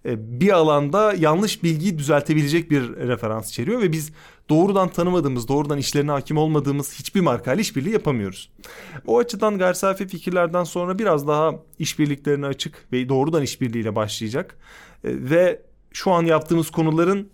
e, 0.05 0.39
bir 0.41 0.51
alanda 0.51 1.13
yanlış 1.13 1.63
bilgiyi 1.63 1.99
düzeltebilecek 1.99 2.71
bir 2.71 2.81
referans 2.89 3.49
içeriyor 3.49 3.81
ve 3.81 3.91
biz 3.91 4.11
doğrudan 4.51 4.89
tanımadığımız, 4.89 5.47
doğrudan 5.47 5.77
işlerine 5.77 6.11
hakim 6.11 6.37
olmadığımız 6.37 6.99
hiçbir 6.99 7.21
markayla 7.21 7.61
işbirliği 7.61 7.93
yapamıyoruz. 7.93 8.51
O 9.07 9.19
açıdan 9.19 9.57
gayri 9.57 10.07
fikirlerden 10.07 10.63
sonra 10.63 10.99
biraz 10.99 11.27
daha 11.27 11.51
işbirliklerine 11.79 12.45
açık 12.45 12.87
ve 12.91 13.09
doğrudan 13.09 13.43
işbirliğiyle 13.43 13.95
başlayacak. 13.95 14.57
E, 15.03 15.09
ve 15.09 15.61
şu 15.93 16.11
an 16.11 16.25
yaptığımız 16.25 16.69
konuların 16.69 17.29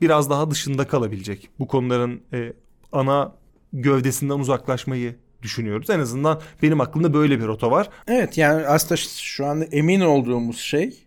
biraz 0.00 0.30
daha 0.30 0.50
dışında 0.50 0.86
kalabilecek. 0.88 1.50
Bu 1.58 1.66
konuların 1.66 2.22
e, 2.32 2.52
ana 2.92 3.34
gövdesinden 3.72 4.38
uzaklaşmayı 4.38 5.16
düşünüyoruz. 5.42 5.90
En 5.90 6.00
azından 6.00 6.40
benim 6.62 6.80
aklımda 6.80 7.14
böyle 7.14 7.40
bir 7.40 7.46
rota 7.46 7.70
var. 7.70 7.90
Evet 8.08 8.38
yani 8.38 8.66
aslında 8.66 8.96
şu 8.96 9.46
anda 9.46 9.64
emin 9.64 10.00
olduğumuz 10.00 10.58
şey 10.58 11.03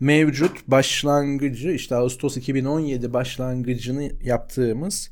mevcut 0.00 0.68
başlangıcı 0.68 1.70
işte 1.70 1.96
Ağustos 1.96 2.36
2017 2.36 3.12
başlangıcını 3.12 4.10
yaptığımız 4.22 5.10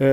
e, 0.00 0.06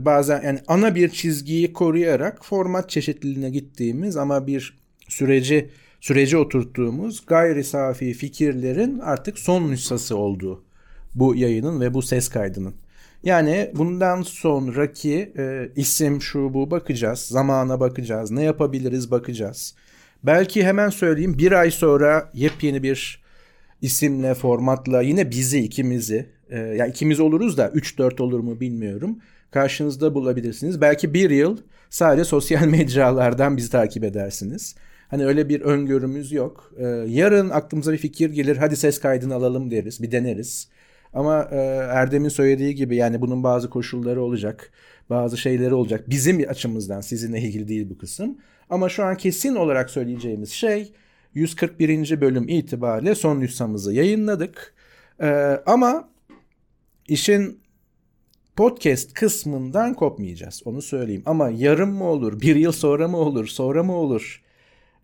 bazen 0.00 0.42
yani 0.42 0.60
ana 0.68 0.94
bir 0.94 1.08
çizgiyi 1.08 1.72
koruyarak 1.72 2.44
format 2.44 2.90
çeşitliliğine 2.90 3.50
gittiğimiz 3.50 4.16
ama 4.16 4.46
bir 4.46 4.78
süreci 5.08 5.70
süreci 6.00 6.36
oturttuğumuz 6.36 7.26
gayri 7.26 7.64
safi 7.64 8.12
fikirlerin 8.12 8.98
artık 8.98 9.38
son 9.38 9.70
nüshası 9.70 10.16
olduğu 10.16 10.64
bu 11.14 11.34
yayının 11.34 11.80
ve 11.80 11.94
bu 11.94 12.02
ses 12.02 12.28
kaydının. 12.28 12.74
Yani 13.24 13.70
bundan 13.74 14.22
sonraki 14.22 15.32
e, 15.38 15.68
isim 15.76 16.22
şu 16.22 16.54
bu 16.54 16.70
bakacağız, 16.70 17.20
zamana 17.20 17.80
bakacağız, 17.80 18.30
ne 18.30 18.42
yapabiliriz 18.42 19.10
bakacağız. 19.10 19.74
Belki 20.22 20.64
hemen 20.64 20.88
söyleyeyim 20.88 21.38
bir 21.38 21.52
ay 21.52 21.70
sonra 21.70 22.30
yepyeni 22.34 22.82
bir 22.82 23.25
isimle, 23.82 24.34
formatla 24.34 25.02
yine 25.02 25.30
bizi 25.30 25.58
ikimizi 25.58 26.26
e, 26.50 26.58
yani 26.58 26.90
ikimiz 26.90 27.20
oluruz 27.20 27.58
da 27.58 27.68
3-4 27.68 28.22
olur 28.22 28.40
mu 28.40 28.60
bilmiyorum. 28.60 29.18
Karşınızda 29.50 30.14
bulabilirsiniz. 30.14 30.80
Belki 30.80 31.14
bir 31.14 31.30
yıl 31.30 31.58
sadece 31.90 32.24
sosyal 32.24 32.66
mecralardan 32.66 33.56
bizi 33.56 33.70
takip 33.70 34.04
edersiniz. 34.04 34.74
Hani 35.08 35.26
öyle 35.26 35.48
bir 35.48 35.60
öngörümüz 35.60 36.32
yok. 36.32 36.72
Ee, 36.78 36.84
yarın 37.08 37.50
aklımıza 37.50 37.92
bir 37.92 37.98
fikir 37.98 38.30
gelir. 38.30 38.56
Hadi 38.56 38.76
ses 38.76 39.00
kaydını 39.00 39.34
alalım 39.34 39.70
deriz. 39.70 40.02
Bir 40.02 40.12
deneriz. 40.12 40.68
Ama 41.12 41.48
e, 41.50 41.56
Erdem'in 41.90 42.28
söylediği 42.28 42.74
gibi 42.74 42.96
yani 42.96 43.20
bunun 43.20 43.42
bazı 43.42 43.70
koşulları 43.70 44.22
olacak. 44.22 44.70
Bazı 45.10 45.36
şeyleri 45.36 45.74
olacak. 45.74 46.10
Bizim 46.10 46.48
açımızdan 46.48 47.00
sizinle 47.00 47.40
ilgili 47.40 47.68
değil 47.68 47.90
bu 47.90 47.98
kısım. 47.98 48.38
Ama 48.70 48.88
şu 48.88 49.04
an 49.04 49.16
kesin 49.16 49.54
olarak 49.54 49.90
söyleyeceğimiz 49.90 50.50
şey 50.50 50.92
141. 51.36 52.20
bölüm 52.20 52.48
itibariyle 52.48 53.14
son 53.14 53.40
nüshamızı 53.40 53.92
yayınladık. 53.92 54.74
Ee, 55.20 55.60
ama 55.66 56.08
işin 57.08 57.60
podcast 58.56 59.14
kısmından 59.14 59.94
kopmayacağız. 59.94 60.62
Onu 60.64 60.82
söyleyeyim. 60.82 61.22
Ama 61.26 61.50
yarım 61.50 61.92
mı 61.92 62.04
olur, 62.04 62.40
bir 62.40 62.56
yıl 62.56 62.72
sonra 62.72 63.08
mı 63.08 63.16
olur, 63.16 63.46
sonra 63.46 63.82
mı 63.82 63.92
olur? 63.92 64.42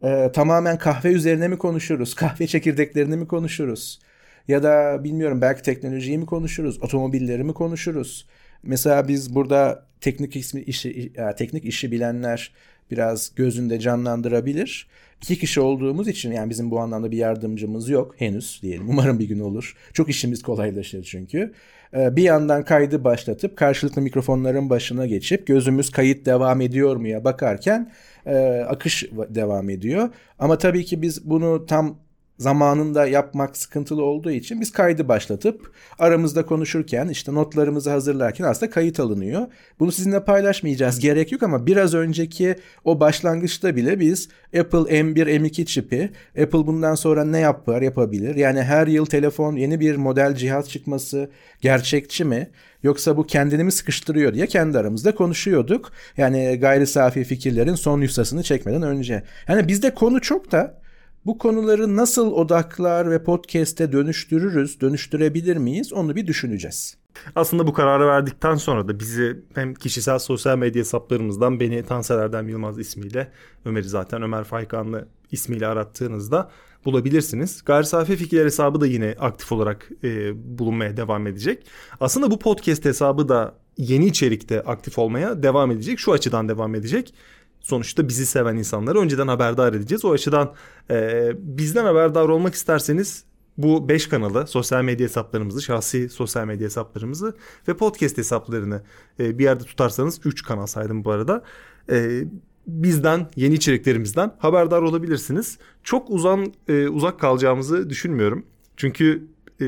Ee, 0.02 0.30
tamamen 0.34 0.78
kahve 0.78 1.08
üzerine 1.08 1.48
mi 1.48 1.58
konuşuruz? 1.58 2.14
Kahve 2.14 2.46
çekirdeklerini 2.46 3.16
mi 3.16 3.28
konuşuruz? 3.28 4.00
Ya 4.48 4.62
da 4.62 5.04
bilmiyorum 5.04 5.40
belki 5.40 5.62
teknolojiyi 5.62 6.18
mi 6.18 6.26
konuşuruz? 6.26 6.82
Otomobilleri 6.82 7.44
mi 7.44 7.54
konuşuruz? 7.54 8.26
Mesela 8.62 9.08
biz 9.08 9.34
burada 9.34 9.86
teknik 10.00 10.36
ismi 10.36 10.60
işi 10.60 11.12
teknik 11.36 11.64
işi 11.64 11.92
bilenler 11.92 12.52
biraz 12.90 13.34
gözünde 13.34 13.80
canlandırabilir. 13.80 14.88
İki 15.22 15.38
kişi 15.38 15.60
olduğumuz 15.60 16.08
için 16.08 16.32
yani 16.32 16.50
bizim 16.50 16.70
bu 16.70 16.80
anlamda 16.80 17.10
bir 17.10 17.16
yardımcımız 17.16 17.88
yok 17.88 18.14
henüz 18.18 18.60
diyelim. 18.62 18.88
Umarım 18.88 19.18
bir 19.18 19.28
gün 19.28 19.40
olur. 19.40 19.76
Çok 19.92 20.08
işimiz 20.08 20.42
kolaylaşır 20.42 21.02
çünkü. 21.02 21.52
Ee, 21.94 22.16
bir 22.16 22.22
yandan 22.22 22.64
kaydı 22.64 23.04
başlatıp 23.04 23.56
karşılıklı 23.56 24.02
mikrofonların 24.02 24.70
başına 24.70 25.06
geçip 25.06 25.46
gözümüz 25.46 25.90
kayıt 25.90 26.26
devam 26.26 26.60
ediyor 26.60 26.96
muya 26.96 27.24
bakarken 27.24 27.92
e, 28.26 28.36
akış 28.68 29.04
devam 29.28 29.70
ediyor. 29.70 30.08
Ama 30.38 30.58
tabii 30.58 30.84
ki 30.84 31.02
biz 31.02 31.30
bunu 31.30 31.66
tam 31.66 31.98
zamanında 32.42 33.06
yapmak 33.06 33.56
sıkıntılı 33.56 34.02
olduğu 34.02 34.30
için 34.30 34.60
biz 34.60 34.72
kaydı 34.72 35.08
başlatıp 35.08 35.72
aramızda 35.98 36.46
konuşurken 36.46 37.08
işte 37.08 37.34
notlarımızı 37.34 37.90
hazırlarken 37.90 38.44
aslında 38.44 38.70
kayıt 38.70 39.00
alınıyor. 39.00 39.46
Bunu 39.80 39.92
sizinle 39.92 40.24
paylaşmayacağız 40.24 40.98
gerek 40.98 41.32
yok 41.32 41.42
ama 41.42 41.66
biraz 41.66 41.94
önceki 41.94 42.56
o 42.84 43.00
başlangıçta 43.00 43.76
bile 43.76 44.00
biz 44.00 44.28
Apple 44.46 44.78
M1 44.78 45.40
M2 45.40 45.64
çipi 45.64 46.10
Apple 46.42 46.66
bundan 46.66 46.94
sonra 46.94 47.24
ne 47.24 47.38
yapar 47.38 47.82
yapabilir? 47.82 48.34
Yani 48.34 48.62
her 48.62 48.86
yıl 48.86 49.06
telefon 49.06 49.56
yeni 49.56 49.80
bir 49.80 49.96
model 49.96 50.34
cihaz 50.34 50.70
çıkması 50.70 51.30
gerçekçi 51.60 52.24
mi? 52.24 52.50
Yoksa 52.82 53.16
bu 53.16 53.26
kendini 53.26 53.64
mi 53.64 53.72
sıkıştırıyor 53.72 54.34
diye 54.34 54.46
kendi 54.46 54.78
aramızda 54.78 55.14
konuşuyorduk. 55.14 55.92
Yani 56.16 56.58
gayri 56.60 56.86
safi 56.86 57.24
fikirlerin 57.24 57.74
son 57.74 58.00
yusasını 58.00 58.42
çekmeden 58.42 58.82
önce. 58.82 59.22
Yani 59.48 59.68
bizde 59.68 59.94
konu 59.94 60.20
çok 60.20 60.52
da 60.52 60.81
bu 61.26 61.38
konuları 61.38 61.96
nasıl 61.96 62.32
odaklar 62.32 63.10
ve 63.10 63.24
podcast'e 63.24 63.92
dönüştürürüz, 63.92 64.80
dönüştürebilir 64.80 65.56
miyiz 65.56 65.92
onu 65.92 66.16
bir 66.16 66.26
düşüneceğiz. 66.26 66.96
Aslında 67.34 67.66
bu 67.66 67.72
kararı 67.72 68.06
verdikten 68.06 68.54
sonra 68.54 68.88
da 68.88 69.00
bizi 69.00 69.42
hem 69.54 69.74
kişisel 69.74 70.18
sosyal 70.18 70.58
medya 70.58 70.80
hesaplarımızdan 70.80 71.60
beni 71.60 71.82
Tansel 71.82 72.18
Erdem 72.18 72.48
Yılmaz 72.48 72.78
ismiyle 72.78 73.32
Ömer'i 73.64 73.88
zaten 73.88 74.22
Ömer 74.22 74.44
Faykanlı 74.44 75.08
ismiyle 75.30 75.66
arattığınızda 75.66 76.50
bulabilirsiniz. 76.84 77.62
Gayri 77.64 77.86
safi 77.86 78.16
fikirler 78.16 78.44
hesabı 78.44 78.80
da 78.80 78.86
yine 78.86 79.14
aktif 79.20 79.52
olarak 79.52 79.88
e, 80.04 80.32
bulunmaya 80.58 80.96
devam 80.96 81.26
edecek. 81.26 81.66
Aslında 82.00 82.30
bu 82.30 82.38
podcast 82.38 82.84
hesabı 82.84 83.28
da 83.28 83.54
yeni 83.76 84.06
içerikte 84.06 84.60
aktif 84.60 84.98
olmaya 84.98 85.42
devam 85.42 85.70
edecek. 85.70 85.98
Şu 85.98 86.12
açıdan 86.12 86.48
devam 86.48 86.74
edecek 86.74 87.14
sonuçta 87.62 88.08
bizi 88.08 88.26
seven 88.26 88.56
insanları 88.56 88.98
önceden 88.98 89.28
haberdar 89.28 89.72
edeceğiz. 89.72 90.04
O 90.04 90.12
açıdan 90.12 90.54
e, 90.90 91.30
bizden 91.38 91.84
haberdar 91.84 92.28
olmak 92.28 92.54
isterseniz 92.54 93.24
bu 93.58 93.88
5 93.88 94.06
kanalı, 94.06 94.46
sosyal 94.46 94.84
medya 94.84 95.04
hesaplarımızı, 95.04 95.62
şahsi 95.62 96.08
sosyal 96.08 96.46
medya 96.46 96.64
hesaplarımızı 96.64 97.36
ve 97.68 97.76
podcast 97.76 98.18
hesaplarını 98.18 98.82
e, 99.20 99.38
bir 99.38 99.44
yerde 99.44 99.64
tutarsanız 99.64 100.20
3 100.24 100.42
kanal 100.42 100.66
saydım 100.66 101.04
bu 101.04 101.10
arada. 101.10 101.42
E, 101.90 102.24
bizden, 102.66 103.28
yeni 103.36 103.54
içeriklerimizden 103.54 104.36
haberdar 104.38 104.82
olabilirsiniz. 104.82 105.58
Çok 105.82 106.10
uzan 106.10 106.52
e, 106.68 106.88
uzak 106.88 107.20
kalacağımızı 107.20 107.90
düşünmüyorum. 107.90 108.46
Çünkü 108.76 109.26
e, 109.60 109.66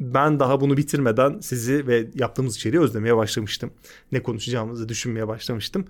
ben 0.00 0.40
daha 0.40 0.60
bunu 0.60 0.76
bitirmeden 0.76 1.38
sizi 1.40 1.86
ve 1.86 2.06
yaptığımız 2.14 2.56
içeriği 2.56 2.82
özlemeye 2.82 3.16
başlamıştım. 3.16 3.70
Ne 4.12 4.22
konuşacağımızı 4.22 4.88
düşünmeye 4.88 5.28
başlamıştım. 5.28 5.84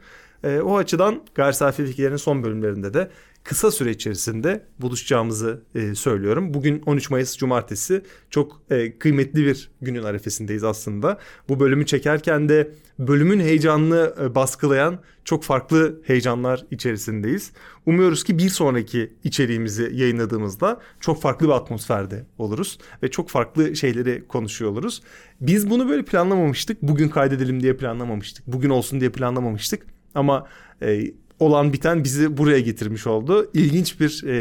E, 0.44 0.60
o 0.60 0.76
açıdan 0.76 1.22
gayri 1.34 1.54
safi 1.54 1.86
fikirlerin 1.86 2.16
son 2.16 2.42
bölümlerinde 2.42 2.94
de 2.94 3.10
kısa 3.44 3.70
süre 3.70 3.90
içerisinde 3.90 4.66
buluşacağımızı 4.78 5.62
e, 5.74 5.94
söylüyorum. 5.94 6.54
Bugün 6.54 6.82
13 6.86 7.10
Mayıs 7.10 7.36
Cumartesi 7.36 8.02
çok 8.30 8.62
e, 8.70 8.98
kıymetli 8.98 9.46
bir 9.46 9.70
günün 9.80 10.02
arefesindeyiz 10.02 10.64
aslında. 10.64 11.18
Bu 11.48 11.60
bölümü 11.60 11.86
çekerken 11.86 12.48
de 12.48 12.70
bölümün 12.98 13.40
heyecanını 13.40 14.14
e, 14.20 14.34
baskılayan 14.34 14.98
çok 15.24 15.44
farklı 15.44 16.02
heyecanlar 16.04 16.66
içerisindeyiz. 16.70 17.52
Umuyoruz 17.86 18.24
ki 18.24 18.38
bir 18.38 18.48
sonraki 18.48 19.12
içeriğimizi 19.24 19.90
yayınladığımızda 19.92 20.80
çok 21.00 21.22
farklı 21.22 21.46
bir 21.46 21.52
atmosferde 21.52 22.26
oluruz 22.38 22.78
ve 23.02 23.10
çok 23.10 23.28
farklı 23.28 23.76
şeyleri 23.76 24.28
konuşuyor 24.28 24.70
oluruz. 24.70 25.02
Biz 25.40 25.70
bunu 25.70 25.88
böyle 25.88 26.04
planlamamıştık. 26.04 26.82
Bugün 26.82 27.08
kaydedelim 27.08 27.62
diye 27.62 27.76
planlamamıştık. 27.76 28.46
Bugün 28.46 28.70
olsun 28.70 29.00
diye 29.00 29.10
planlamamıştık. 29.10 29.86
Ama 30.14 30.46
e, 30.82 31.00
olan 31.38 31.72
biten 31.72 32.04
bizi 32.04 32.36
buraya 32.36 32.60
getirmiş 32.60 33.06
oldu. 33.06 33.50
İlginç 33.54 34.00
bir 34.00 34.24
e, 34.26 34.34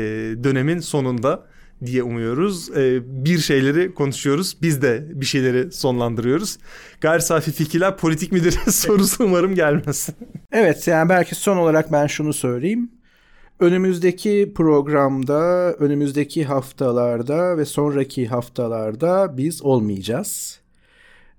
dönemin 0.44 0.80
sonunda 0.80 1.46
diye 1.86 2.04
umuyoruz. 2.04 2.78
E, 2.78 3.02
bir 3.26 3.38
şeyleri 3.38 3.94
konuşuyoruz. 3.94 4.58
Biz 4.62 4.82
de 4.82 5.08
bir 5.14 5.26
şeyleri 5.26 5.72
sonlandırıyoruz. 5.72 6.58
Gayri 7.02 7.22
safi 7.22 7.52
fikirler 7.52 7.98
politik 7.98 8.32
midir 8.32 8.52
sorusu 8.70 9.24
umarım 9.24 9.56
gelmez. 9.56 10.10
Evet 10.52 10.88
yani 10.88 11.10
belki 11.10 11.36
son 11.36 11.58
olarak 11.58 11.92
ben 11.92 12.08
şunu 12.08 12.34
söyleyeyim. 12.34 12.92
Önümüzdeki 13.60 14.52
programda, 14.56 15.74
önümüzdeki 15.74 16.46
haftalarda 16.46 17.58
ve 17.58 17.66
sonraki 17.66 18.28
haftalarda 18.28 19.38
biz 19.38 19.62
olmayacağız. 19.62 20.61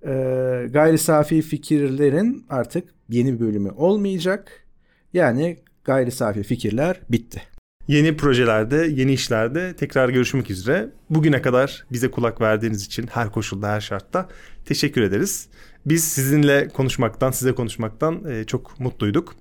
Ee, 0.07 0.67
gayri 0.71 0.99
safi 0.99 1.43
fikirlerin 1.43 2.47
artık 2.51 2.89
yeni 3.09 3.35
bir 3.35 3.41
bölümü 3.41 3.71
olmayacak. 3.71 4.67
Yani 5.13 5.59
gayri 5.85 6.11
safi 6.11 6.43
fikirler 6.43 7.01
bitti. 7.11 7.43
Yeni 7.89 8.17
projelerde, 8.17 8.77
yeni 8.77 9.13
işlerde 9.13 9.77
tekrar 9.77 10.09
görüşmek 10.09 10.51
üzere. 10.51 10.89
Bugüne 11.11 11.43
kadar 11.43 11.85
bize 11.93 12.11
kulak 12.11 12.41
verdiğiniz 12.41 12.87
için 12.87 13.07
her 13.07 13.31
koşulda, 13.31 13.69
her 13.69 13.81
şartta 13.81 14.29
teşekkür 14.65 15.03
ederiz. 15.03 15.49
Biz 15.87 16.05
sizinle 16.05 16.69
konuşmaktan, 16.69 17.31
size 17.31 17.53
konuşmaktan 17.53 18.25
e, 18.31 18.45
çok 18.45 18.81
mutluyduk. 18.81 19.35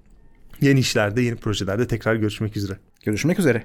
Yeni 0.61 0.79
işlerde, 0.79 1.21
yeni 1.21 1.35
projelerde 1.35 1.87
tekrar 1.87 2.15
görüşmek 2.15 2.57
üzere. 2.57 2.77
Görüşmek 3.05 3.39
üzere. 3.39 3.63